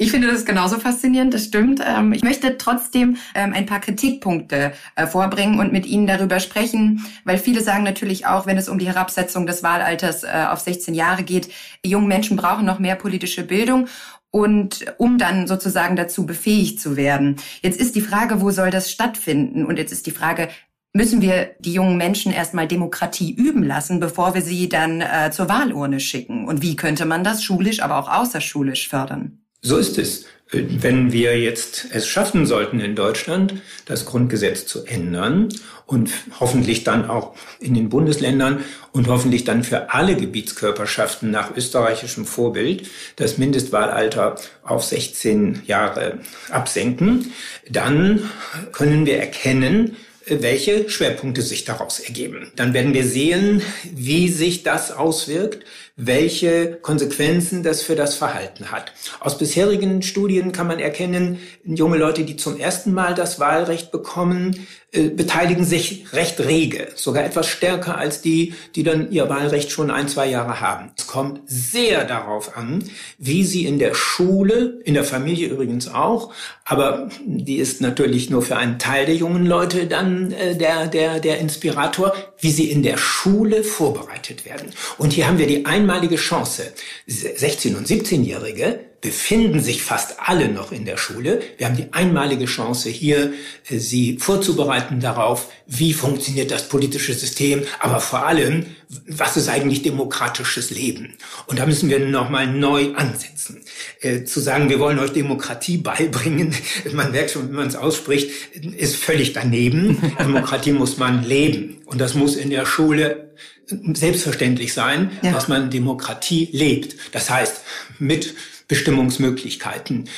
Ich 0.05 0.11
finde 0.11 0.29
das 0.29 0.45
genauso 0.45 0.79
faszinierend, 0.79 1.33
das 1.33 1.47
stimmt. 1.47 1.81
Ähm, 1.83 2.13
ich 2.13 2.23
möchte 2.23 2.59
trotzdem 2.59 3.17
ähm, 3.35 3.55
ein 3.55 3.65
paar 3.65 3.81
Kritikpunkte 3.81 4.75
äh, 4.97 5.07
vorbringen 5.07 5.59
und 5.59 5.73
mit 5.73 5.87
Ihnen 5.87 6.07
darüber 6.07 6.41
sprechen, 6.41 7.07
weil 7.25 7.39
viele 7.39 7.63
sagen 7.63 7.85
natürlich 7.85 8.27
auch, 8.27 8.45
wenn 8.45 8.59
es 8.59 8.69
um 8.69 8.79
die 8.79 8.87
Herabsetzung 8.87 9.47
des 9.47 9.63
Wahlalters 9.63 10.23
äh, 10.23 10.45
auf 10.51 10.61
16 10.61 10.93
Jahre 10.93 11.23
geht, 11.23 11.49
junge 11.83 12.07
Menschen 12.07 12.37
brauchen 12.37 12.67
noch 12.67 12.79
mehr 12.79 12.97
politische 12.97 13.45
Bildung 13.45 13.89
und 14.31 14.85
um 14.99 15.17
dann 15.17 15.47
sozusagen 15.47 15.97
dazu 15.97 16.27
befähigt 16.27 16.81
zu 16.81 16.99
werden. 16.99 17.37
Jetzt 17.63 17.81
ist 17.81 17.95
die 17.95 18.03
Frage, 18.03 18.43
wo 18.43 18.51
soll 18.51 18.69
das 18.69 18.91
stattfinden? 18.91 19.65
Und 19.65 19.79
jetzt 19.79 19.91
ist 19.91 20.07
die 20.07 20.11
Frage, 20.11 20.51
müssen 20.93 21.23
wir 21.23 21.57
die 21.61 21.73
jungen 21.73 21.97
Menschen 21.97 22.31
erstmal 22.31 22.69
Demokratie 22.69 23.33
üben 23.33 23.63
lassen, 23.63 24.01
bevor 24.01 24.35
wir 24.35 24.43
sie 24.43 24.69
dann 24.69 25.01
äh, 25.01 25.31
zur 25.33 25.49
Wahlurne 25.49 25.99
schicken? 25.99 26.47
Und 26.47 26.61
wie 26.61 26.77
könnte 26.77 27.07
man 27.07 27.25
das 27.25 27.43
schulisch, 27.43 27.81
aber 27.81 27.97
auch 27.97 28.11
außerschulisch 28.11 28.87
fördern? 28.87 29.44
So 29.65 29.79
ist 29.79 29.97
es. 29.97 30.27
Wenn 30.53 31.11
wir 31.11 31.41
jetzt 31.41 31.87
es 31.91 32.07
schaffen 32.07 32.45
sollten 32.45 32.79
in 32.79 32.95
Deutschland, 32.95 33.55
das 33.87 34.05
Grundgesetz 34.05 34.67
zu 34.67 34.85
ändern 34.85 35.49
und 35.87 36.11
hoffentlich 36.39 36.85
dann 36.85 37.09
auch 37.09 37.35
in 37.61 37.73
den 37.73 37.89
Bundesländern 37.89 38.63
und 38.93 39.09
hoffentlich 39.09 39.45
dann 39.45 39.65
für 39.65 39.91
alle 39.91 40.17
Gebietskörperschaften 40.17 41.31
nach 41.31 41.57
österreichischem 41.57 42.27
Vorbild 42.27 42.89
das 43.17 43.39
Mindestwahlalter 43.39 44.37
auf 44.63 44.85
16 44.85 45.63
Jahre 45.67 46.19
absenken, 46.51 47.33
dann 47.69 48.31
können 48.73 49.07
wir 49.07 49.17
erkennen, 49.17 49.97
welche 50.27 50.89
Schwerpunkte 50.89 51.43
sich 51.43 51.65
daraus 51.65 52.01
ergeben. 52.01 52.53
Dann 52.57 52.75
werden 52.75 52.95
wir 52.95 53.05
sehen, 53.05 53.63
wie 53.93 54.29
sich 54.29 54.63
das 54.63 54.93
auswirkt 54.93 55.65
welche 55.97 56.77
Konsequenzen 56.83 57.63
das 57.63 57.83
für 57.83 57.95
das 57.95 58.17
Verhalten 58.17 58.73
hat. 58.73 58.93
Aus 59.21 59.39
bisherigen 59.39 60.03
Studien 60.03 60.51
kann 60.51 60.67
man 60.67 60.81
erkennen, 60.81 61.39
junge 61.65 61.99
Leute, 61.99 62.25
die 62.25 62.37
zum 62.37 62.59
ersten 62.59 62.93
Mal 62.93 63.15
das 63.15 63.39
Wahlrecht 63.39 63.93
bekommen, 63.93 64.67
beteiligen 65.03 65.65
sich 65.65 66.13
recht 66.13 66.41
rege, 66.41 66.89
sogar 66.97 67.25
etwas 67.25 67.47
stärker 67.47 67.97
als 67.97 68.23
die, 68.23 68.55
die 68.75 68.83
dann 68.83 69.13
ihr 69.13 69.29
Wahlrecht 69.29 69.71
schon 69.71 69.91
ein, 69.91 70.09
zwei 70.09 70.27
Jahre 70.27 70.61
haben. 70.61 70.91
Es 70.99 71.07
kommt 71.07 71.43
sehr 71.47 72.05
darauf 72.05 72.57
an, 72.57 72.85
wie 73.19 73.45
sie 73.45 73.67
in 73.67 73.79
der 73.79 73.95
Schule, 73.95 74.81
in 74.85 74.95
der 74.95 75.05
Familie 75.05 75.49
übrigens 75.49 75.89
auch, 75.89 76.33
aber 76.65 77.09
die 77.25 77.57
ist 77.57 77.81
natürlich 77.81 78.31
nur 78.31 78.43
für 78.43 78.57
einen 78.57 78.79
Teil 78.79 79.07
der 79.07 79.15
jungen 79.15 79.47
Leute 79.47 79.87
dann 79.87 80.33
äh, 80.33 80.57
der, 80.57 80.89
der, 80.89 81.21
der 81.21 81.39
Inspirator, 81.39 82.15
wie 82.41 82.51
sie 82.51 82.71
in 82.71 82.83
der 82.83 82.97
Schule 82.97 83.63
vorbereitet 83.63 84.45
werden. 84.45 84.71
Und 84.99 85.13
hier 85.13 85.29
haben 85.29 85.39
wir 85.39 85.47
die 85.47 85.67
ein 85.67 85.85
einmalige 85.85 86.17
Chance. 86.17 86.73
16- 87.09 87.77
und 87.77 87.87
17-Jährige 87.87 88.81
befinden 89.05 89.61
sich 89.61 89.83
fast 89.83 90.15
alle 90.19 90.49
noch 90.49 90.73
in 90.73 90.87
der 90.87 90.97
Schule. 90.97 91.43
Wir 91.59 91.67
haben 91.67 91.77
die 91.77 91.93
einmalige 91.93 92.47
Chance 92.47 92.89
hier, 92.89 93.35
äh, 93.69 93.77
sie 93.77 94.17
vorzubereiten 94.19 94.99
darauf, 94.99 95.53
wie 95.67 95.93
funktioniert 95.93 96.51
das 96.51 96.71
politische 96.71 97.13
System, 97.13 97.65
aber 97.81 98.01
vor 98.01 98.25
allem, 98.25 98.65
was 99.07 99.37
ist 99.37 99.51
eigentlich 99.51 99.83
demokratisches 99.83 100.71
Leben? 100.71 101.19
Und 101.47 101.59
da 101.59 101.67
müssen 101.67 101.91
wir 101.91 101.99
nochmal 101.99 102.47
neu 102.47 102.95
ansetzen. 102.95 103.61
Äh, 104.01 104.25
zu 104.25 104.41
sagen, 104.41 104.71
wir 104.71 104.81
wollen 104.81 104.99
euch 104.99 105.13
Demokratie 105.13 105.77
beibringen, 105.77 106.55
man 106.95 107.11
merkt 107.11 107.33
schon, 107.33 107.49
wenn 107.49 107.57
man 107.57 107.69
es 107.69 107.77
ausspricht, 107.77 108.31
ist 108.55 108.97
völlig 108.97 109.35
daneben. 109.35 110.01
Demokratie 110.19 110.73
muss 110.73 110.97
man 110.97 111.25
leben. 111.25 111.83
Und 111.85 112.01
das 112.01 112.15
muss 112.15 112.37
in 112.37 112.49
der 112.49 112.65
Schule 112.65 113.35
selbstverständlich 113.67 114.73
sein, 114.73 115.11
ja. 115.21 115.33
dass 115.33 115.49
man 115.49 115.69
Demokratie 115.69 116.49
lebt. 116.53 116.97
Das 117.13 117.29
heißt, 117.29 117.61
mit 117.99 118.35
Bestimmungsmöglichkeiten, 118.67 120.09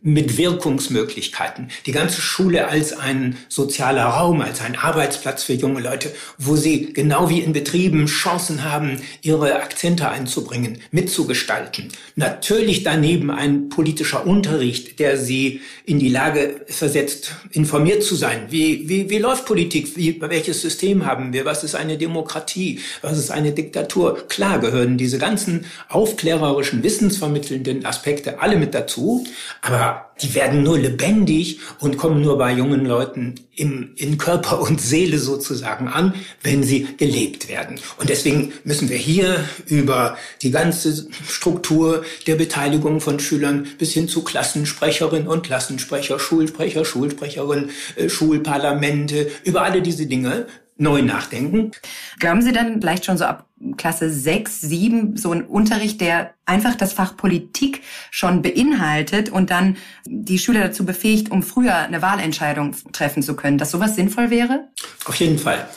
mit 0.00 0.38
Wirkungsmöglichkeiten. 0.38 1.68
Die 1.86 1.92
ganze 1.92 2.20
Schule 2.20 2.68
als 2.68 2.92
ein 2.92 3.36
sozialer 3.48 4.04
Raum, 4.04 4.40
als 4.40 4.60
ein 4.60 4.76
Arbeitsplatz 4.76 5.42
für 5.42 5.54
junge 5.54 5.80
Leute, 5.80 6.12
wo 6.38 6.54
sie 6.54 6.92
genau 6.92 7.28
wie 7.28 7.40
in 7.40 7.52
Betrieben 7.52 8.06
Chancen 8.06 8.62
haben, 8.62 9.00
ihre 9.22 9.56
Akzente 9.56 10.08
einzubringen, 10.08 10.78
mitzugestalten. 10.92 11.88
Natürlich 12.14 12.84
daneben 12.84 13.30
ein 13.30 13.68
politischer 13.70 14.24
Unterricht, 14.24 15.00
der 15.00 15.16
sie 15.16 15.60
in 15.84 15.98
die 15.98 16.08
Lage 16.08 16.60
versetzt, 16.68 17.34
informiert 17.50 18.04
zu 18.04 18.14
sein. 18.14 18.46
Wie, 18.50 18.88
wie, 18.88 19.10
wie 19.10 19.18
läuft 19.18 19.46
Politik? 19.46 19.96
Wie, 19.96 20.20
welches 20.20 20.60
System 20.60 21.06
haben 21.06 21.32
wir? 21.32 21.44
Was 21.44 21.64
ist 21.64 21.74
eine 21.74 21.98
Demokratie? 21.98 22.78
Was 23.02 23.18
ist 23.18 23.30
eine 23.30 23.50
Diktatur? 23.50 24.28
Klar 24.28 24.60
gehören 24.60 24.96
diese 24.96 25.18
ganzen 25.18 25.64
aufklärerischen, 25.88 26.84
wissensvermittelnden 26.84 27.84
Aspekte 27.84 27.95
alle 28.38 28.56
mit 28.56 28.74
dazu, 28.74 29.26
aber 29.62 30.06
die 30.22 30.34
werden 30.34 30.62
nur 30.62 30.78
lebendig 30.78 31.60
und 31.80 31.98
kommen 31.98 32.22
nur 32.22 32.38
bei 32.38 32.52
jungen 32.52 32.86
Leuten 32.86 33.34
im, 33.54 33.90
in 33.96 34.18
Körper 34.18 34.60
und 34.66 34.80
Seele 34.80 35.18
sozusagen 35.18 35.88
an, 35.88 36.14
wenn 36.42 36.62
sie 36.62 36.86
gelebt 36.96 37.48
werden. 37.48 37.78
Und 37.98 38.08
deswegen 38.08 38.52
müssen 38.64 38.88
wir 38.88 38.96
hier 38.96 39.44
über 39.66 40.16
die 40.42 40.50
ganze 40.50 41.06
Struktur 41.28 42.04
der 42.26 42.36
Beteiligung 42.36 43.00
von 43.00 43.20
Schülern 43.20 43.66
bis 43.78 43.92
hin 43.92 44.08
zu 44.08 44.22
Klassensprecherin 44.22 45.26
und 45.28 45.44
Klassensprecher, 45.44 46.18
Schulsprecher, 46.18 46.84
Schulsprecherin, 46.84 47.70
äh, 47.96 48.08
Schulparlamente, 48.08 49.30
über 49.44 49.62
alle 49.62 49.82
diese 49.82 50.06
Dinge 50.06 50.46
neu 50.78 51.02
nachdenken. 51.02 51.70
Glauben 52.18 52.42
Sie 52.42 52.52
dann 52.52 52.80
vielleicht 52.80 53.04
schon 53.04 53.16
so 53.18 53.24
ab 53.24 53.46
Klasse 53.76 54.10
6, 54.10 54.60
7 54.60 55.16
so 55.16 55.32
ein 55.32 55.44
Unterricht, 55.44 56.00
der 56.00 56.34
einfach 56.44 56.74
das 56.74 56.92
Fach 56.92 57.16
Politik 57.16 57.80
schon 58.10 58.42
beinhaltet 58.42 59.30
und 59.30 59.50
dann 59.50 59.76
die 60.04 60.38
Schüler 60.38 60.60
dazu 60.60 60.84
befähigt, 60.84 61.30
um 61.30 61.42
früher 61.42 61.74
eine 61.74 62.02
Wahlentscheidung 62.02 62.74
treffen 62.92 63.22
zu 63.22 63.34
können, 63.34 63.56
dass 63.56 63.70
sowas 63.70 63.96
sinnvoll 63.96 64.30
wäre? 64.30 64.68
Auf 65.06 65.14
jeden 65.16 65.38
Fall. 65.38 65.68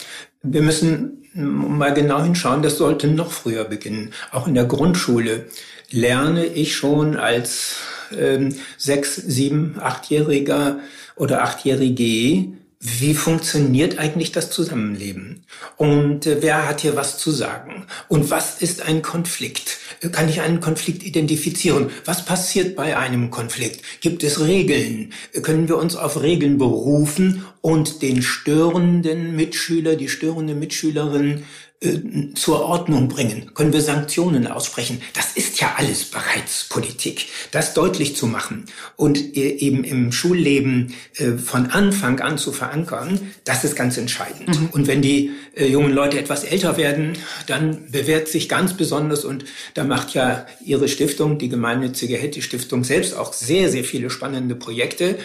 Wir 0.44 0.62
müssen 0.62 1.24
mal 1.34 1.94
genau 1.94 2.22
hinschauen, 2.22 2.62
das 2.62 2.78
sollte 2.78 3.08
noch 3.08 3.32
früher 3.32 3.64
beginnen. 3.64 4.14
Auch 4.32 4.48
in 4.48 4.56
der 4.56 4.66
Grundschule 4.66 5.46
lerne 5.90 6.46
ich 6.46 6.76
schon 6.76 7.16
als 7.16 7.78
ähm, 8.18 8.56
sechs, 8.78 9.16
sieben, 9.16 9.76
achtjähriger 9.80 10.80
oder 11.16 11.44
achtjährige 11.44 12.58
wie 12.82 13.14
funktioniert 13.14 14.00
eigentlich 14.00 14.32
das 14.32 14.52
Zusammenleben? 14.52 15.44
Und 15.76 16.26
äh, 16.26 16.42
wer 16.42 16.66
hat 16.66 16.80
hier 16.80 16.96
was 16.96 17.18
zu 17.18 17.30
sagen? 17.30 17.86
Und 18.08 18.30
was 18.30 18.62
ist 18.62 18.82
ein 18.82 19.02
Konflikt? 19.02 19.80
Kann 20.14 20.30
ich 20.30 20.40
einen 20.40 20.62
Konflikt 20.62 21.04
identifizieren? 21.04 21.90
Was 22.06 22.24
passiert 22.24 22.78
bei 22.78 22.98
einem 22.98 23.32
Konflikt? 23.32 23.82
Gibt 24.00 24.24
es 24.24 24.40
Regeln? 24.40 25.12
Können 25.42 25.68
wir 25.68 25.78
uns 25.78 25.98
auf 25.98 26.22
Regeln 26.22 26.58
berufen 26.58 27.44
und 27.60 28.02
den 28.02 28.22
störenden 28.22 29.36
Mitschüler, 29.36 29.98
die 29.98 30.08
störende 30.08 30.56
Mitschülerin 30.56 31.44
äh, 31.82 32.34
zur 32.36 32.62
Ordnung 32.66 33.08
bringen? 33.08 33.52
Können 33.54 33.72
wir 33.72 33.82
Sanktionen 33.82 34.48
aussprechen? 34.48 35.02
Das 35.14 35.34
ist 35.38 35.62
ja 35.62 35.76
alles 35.78 36.04
bereits 36.04 36.66
Politik. 36.68 37.28
Das 37.52 37.74
deutlich 37.74 38.18
zu 38.18 38.28
machen 38.28 38.66
und 38.98 39.18
äh, 39.18 39.58
eben 39.58 39.86
im 39.86 40.12
Schulleben 40.12 40.94
äh, 41.16 41.38
von 41.38 41.68
Anfang 41.68 42.20
an 42.20 42.38
zu 42.38 42.52
verankern, 42.52 43.32
das 43.46 43.64
ist 43.64 43.78
ganz 43.78 43.98
entscheidend. 43.98 44.60
Mhm. 44.60 44.70
Und 44.72 44.88
wenn 44.88 45.02
die 45.02 45.32
jungen 45.58 45.92
Leute 45.92 46.18
etwas 46.20 46.46
älter 46.46 46.78
werden, 46.78 47.14
dann 47.48 47.92
bewährt 47.92 48.30
sich 48.30 48.48
ganz 48.48 48.78
besonders 48.78 49.26
und 49.26 49.44
da 49.74 49.84
macht 49.84 50.14
ja 50.14 50.46
Ihre 50.64 50.88
Stiftung, 50.88 51.38
die 51.38 51.50
gemeinnützige 51.50 52.16
Hetty 52.16 52.42
Stiftung 52.42 52.86
selbst 52.86 53.14
auch 53.14 53.34
sehr, 53.34 53.70
sehr 53.70 53.84
viele 53.84 54.10
spannende 54.10 54.56
Projekte, 54.56 55.18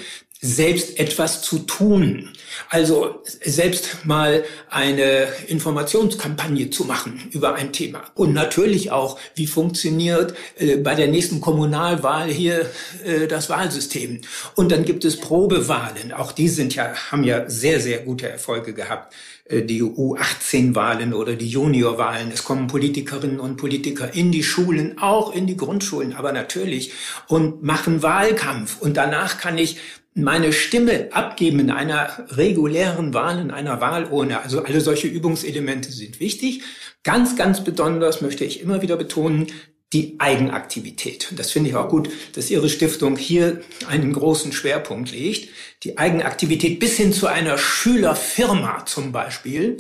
selbst 0.45 0.99
etwas 0.99 1.41
zu 1.41 1.61
tun. 1.61 2.29
Also 2.69 3.23
selbst 3.43 4.05
mal 4.05 4.45
eine 4.69 5.27
Informationskampagne 5.49 6.69
zu 6.69 6.85
machen 6.85 7.29
über 7.31 7.55
ein 7.55 7.73
Thema. 7.73 8.03
Und 8.15 8.35
natürlich 8.35 8.91
auch, 8.91 9.19
wie 9.35 9.47
funktioniert 9.47 10.35
äh, 10.59 10.77
bei 10.77 10.95
der 10.95 11.09
nächsten 11.09 11.41
Kommunalwahl 11.41 12.29
hier 12.29 12.71
äh, 13.05 13.27
das 13.27 13.49
Wahlsystem. 13.49 14.21
Und 14.55 14.71
dann 14.71 14.85
gibt 14.85 15.07
es 15.07 15.19
Probewahlen. 15.19 16.13
Auch 16.13 16.31
die 16.31 16.49
sind 16.49 16.75
ja, 16.75 16.95
haben 17.11 17.25
ja 17.25 17.49
sehr, 17.49 17.81
sehr 17.81 18.01
gute 18.01 18.29
Erfolge 18.29 18.75
gehabt. 18.75 19.15
Äh, 19.47 19.63
die 19.63 19.83
U18-Wahlen 19.83 21.15
oder 21.15 21.37
die 21.37 21.49
Juniorwahlen. 21.49 22.31
Es 22.33 22.45
kommen 22.45 22.67
Politikerinnen 22.67 23.41
und 23.41 23.57
Politiker 23.57 24.13
in 24.13 24.31
die 24.31 24.43
Schulen, 24.43 24.99
auch 24.99 25.35
in 25.35 25.47
die 25.47 25.57
Grundschulen, 25.57 26.15
aber 26.15 26.33
natürlich, 26.33 26.93
und 27.29 27.63
machen 27.63 28.03
Wahlkampf. 28.03 28.81
Und 28.81 28.97
danach 28.97 29.39
kann 29.39 29.57
ich 29.59 29.79
meine 30.15 30.53
Stimme 30.53 31.09
abgeben 31.11 31.59
in 31.59 31.71
einer 31.71 32.27
regulären 32.31 33.15
Wahl, 33.15 33.41
in 33.41 33.51
einer 33.51 33.81
Wahlurne. 33.81 34.41
Also 34.41 34.63
alle 34.63 34.81
solche 34.81 35.09
Übungselemente 35.09 35.91
sind 35.91 36.21
wichtig. 36.21 36.63
Ganz, 37.03 37.37
ganz 37.37 37.65
besonders 37.65 38.21
möchte 38.21 38.45
ich 38.45 38.61
immer 38.61 38.81
wieder 38.81 38.97
betonen, 38.97 39.49
die 39.95 40.17
Eigenaktivität. 40.19 41.29
Und 41.31 41.39
das 41.39 41.53
finde 41.53 41.71
ich 41.71 41.77
auch 41.77 41.89
gut, 41.89 42.11
dass 42.35 42.51
Ihre 42.51 42.69
Stiftung 42.69 43.17
hier 43.17 43.63
einen 43.89 44.13
großen 44.13 44.53
Schwerpunkt 44.53 45.13
legt. 45.13 45.49
Die 45.85 45.99
Eigenaktivität 45.99 46.81
bis 46.81 46.97
hin 46.97 47.13
zu 47.13 47.27
einer 47.27 47.59
Schülerfirma 47.59 48.87
zum 48.87 49.13
Beispiel, 49.13 49.77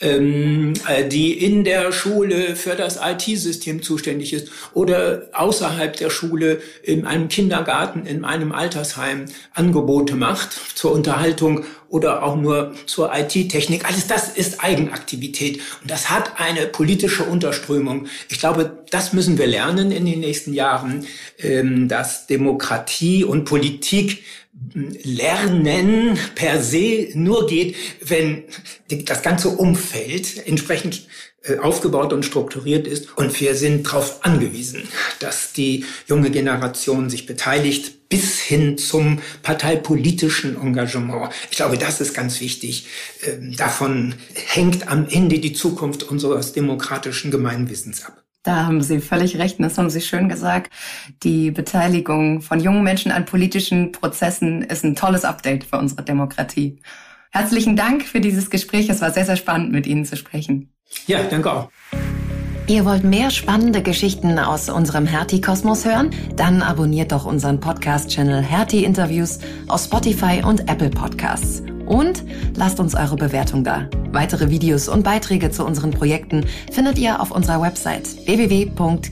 ähm, 0.00 0.74
äh, 0.86 1.08
die 1.08 1.44
in 1.44 1.64
der 1.64 1.92
Schule 1.92 2.54
für 2.56 2.76
das 2.76 2.98
IT-System 3.02 3.82
zuständig 3.82 4.32
ist 4.32 4.50
oder 4.72 5.28
außerhalb 5.32 5.96
der 5.96 6.10
Schule 6.10 6.60
in 6.82 7.06
einem 7.06 7.28
Kindergarten, 7.28 8.06
in 8.06 8.24
einem 8.24 8.52
Altersheim 8.52 9.24
Angebote 9.52 10.14
macht 10.14 10.52
zur 10.76 10.92
Unterhaltung 10.92 11.64
oder 11.88 12.22
auch 12.22 12.36
nur 12.36 12.74
zur 12.86 13.12
IT-Technik. 13.14 13.84
Alles 13.84 14.06
das 14.06 14.28
ist 14.28 14.62
Eigenaktivität 14.62 15.60
und 15.82 15.90
das 15.90 16.10
hat 16.10 16.40
eine 16.40 16.66
politische 16.66 17.24
Unterströmung. 17.24 18.06
Ich 18.28 18.38
glaube, 18.38 18.84
das 18.90 19.12
müssen 19.12 19.38
wir 19.38 19.46
lernen 19.46 19.92
in 19.92 20.04
den 20.06 20.20
nächsten 20.20 20.52
Jahren, 20.52 21.06
ähm, 21.38 21.88
dass 21.88 22.26
Demokratie 22.26 23.24
und 23.24 23.44
Politik 23.44 24.24
hm, 24.72 24.96
Lernen 25.02 26.18
per 26.34 26.62
se 26.62 27.08
nur 27.14 27.46
geht, 27.46 27.76
wenn 28.00 28.44
das 28.88 29.22
ganze 29.22 29.48
Umfeld 29.50 30.46
entsprechend 30.46 31.06
aufgebaut 31.60 32.12
und 32.12 32.24
strukturiert 32.24 32.86
ist. 32.86 33.16
Und 33.16 33.38
wir 33.40 33.54
sind 33.54 33.86
darauf 33.86 34.24
angewiesen, 34.24 34.82
dass 35.20 35.52
die 35.52 35.84
junge 36.06 36.30
Generation 36.30 37.10
sich 37.10 37.26
beteiligt 37.26 38.08
bis 38.08 38.40
hin 38.40 38.78
zum 38.78 39.20
parteipolitischen 39.42 40.60
Engagement. 40.60 41.32
Ich 41.50 41.56
glaube, 41.56 41.78
das 41.78 42.00
ist 42.00 42.14
ganz 42.14 42.40
wichtig. 42.40 42.86
Ähm, 43.26 43.56
davon 43.56 44.14
hängt 44.34 44.88
am 44.88 45.08
Ende 45.08 45.38
die 45.38 45.52
Zukunft 45.52 46.04
unseres 46.04 46.52
demokratischen 46.52 47.30
Gemeinwissens 47.30 48.04
ab. 48.04 48.22
Da 48.44 48.66
haben 48.66 48.80
Sie 48.80 49.00
völlig 49.00 49.38
recht, 49.38 49.56
das 49.58 49.76
haben 49.76 49.90
Sie 49.90 50.00
schön 50.00 50.28
gesagt. 50.28 50.72
Die 51.24 51.50
Beteiligung 51.50 52.42
von 52.42 52.60
jungen 52.60 52.84
Menschen 52.84 53.10
an 53.10 53.24
politischen 53.24 53.90
Prozessen 53.90 54.62
ist 54.62 54.84
ein 54.84 54.94
tolles 54.94 55.24
Update 55.24 55.64
für 55.64 55.78
unsere 55.78 56.04
Demokratie. 56.04 56.80
Herzlichen 57.32 57.74
Dank 57.74 58.04
für 58.04 58.20
dieses 58.20 58.48
Gespräch. 58.48 58.88
Es 58.88 59.00
war 59.00 59.10
sehr, 59.10 59.24
sehr 59.24 59.36
spannend, 59.36 59.72
mit 59.72 59.88
Ihnen 59.88 60.04
zu 60.04 60.16
sprechen. 60.16 60.75
Ja, 61.06 61.22
danke 61.22 61.52
auch. 61.52 61.68
Ihr 62.68 62.84
wollt 62.84 63.04
mehr 63.04 63.30
spannende 63.30 63.80
Geschichten 63.80 64.40
aus 64.40 64.68
unserem 64.68 65.06
Hertie-Kosmos 65.06 65.84
hören? 65.84 66.10
Dann 66.34 66.62
abonniert 66.62 67.12
doch 67.12 67.24
unseren 67.24 67.60
Podcast-Channel 67.60 68.42
Hertie 68.42 68.82
Interviews 68.84 69.38
auf 69.68 69.84
Spotify 69.84 70.42
und 70.44 70.68
Apple 70.68 70.90
Podcasts. 70.90 71.62
Und 71.86 72.24
lasst 72.56 72.80
uns 72.80 72.96
eure 72.96 73.14
Bewertung 73.14 73.62
da. 73.62 73.88
Weitere 74.10 74.50
Videos 74.50 74.88
und 74.88 75.04
Beiträge 75.04 75.52
zu 75.52 75.64
unseren 75.64 75.92
Projekten 75.92 76.44
findet 76.72 76.98
ihr 76.98 77.20
auf 77.20 77.30
unserer 77.30 77.62
Website 77.62 78.26
www.ghst.de. 78.26 79.06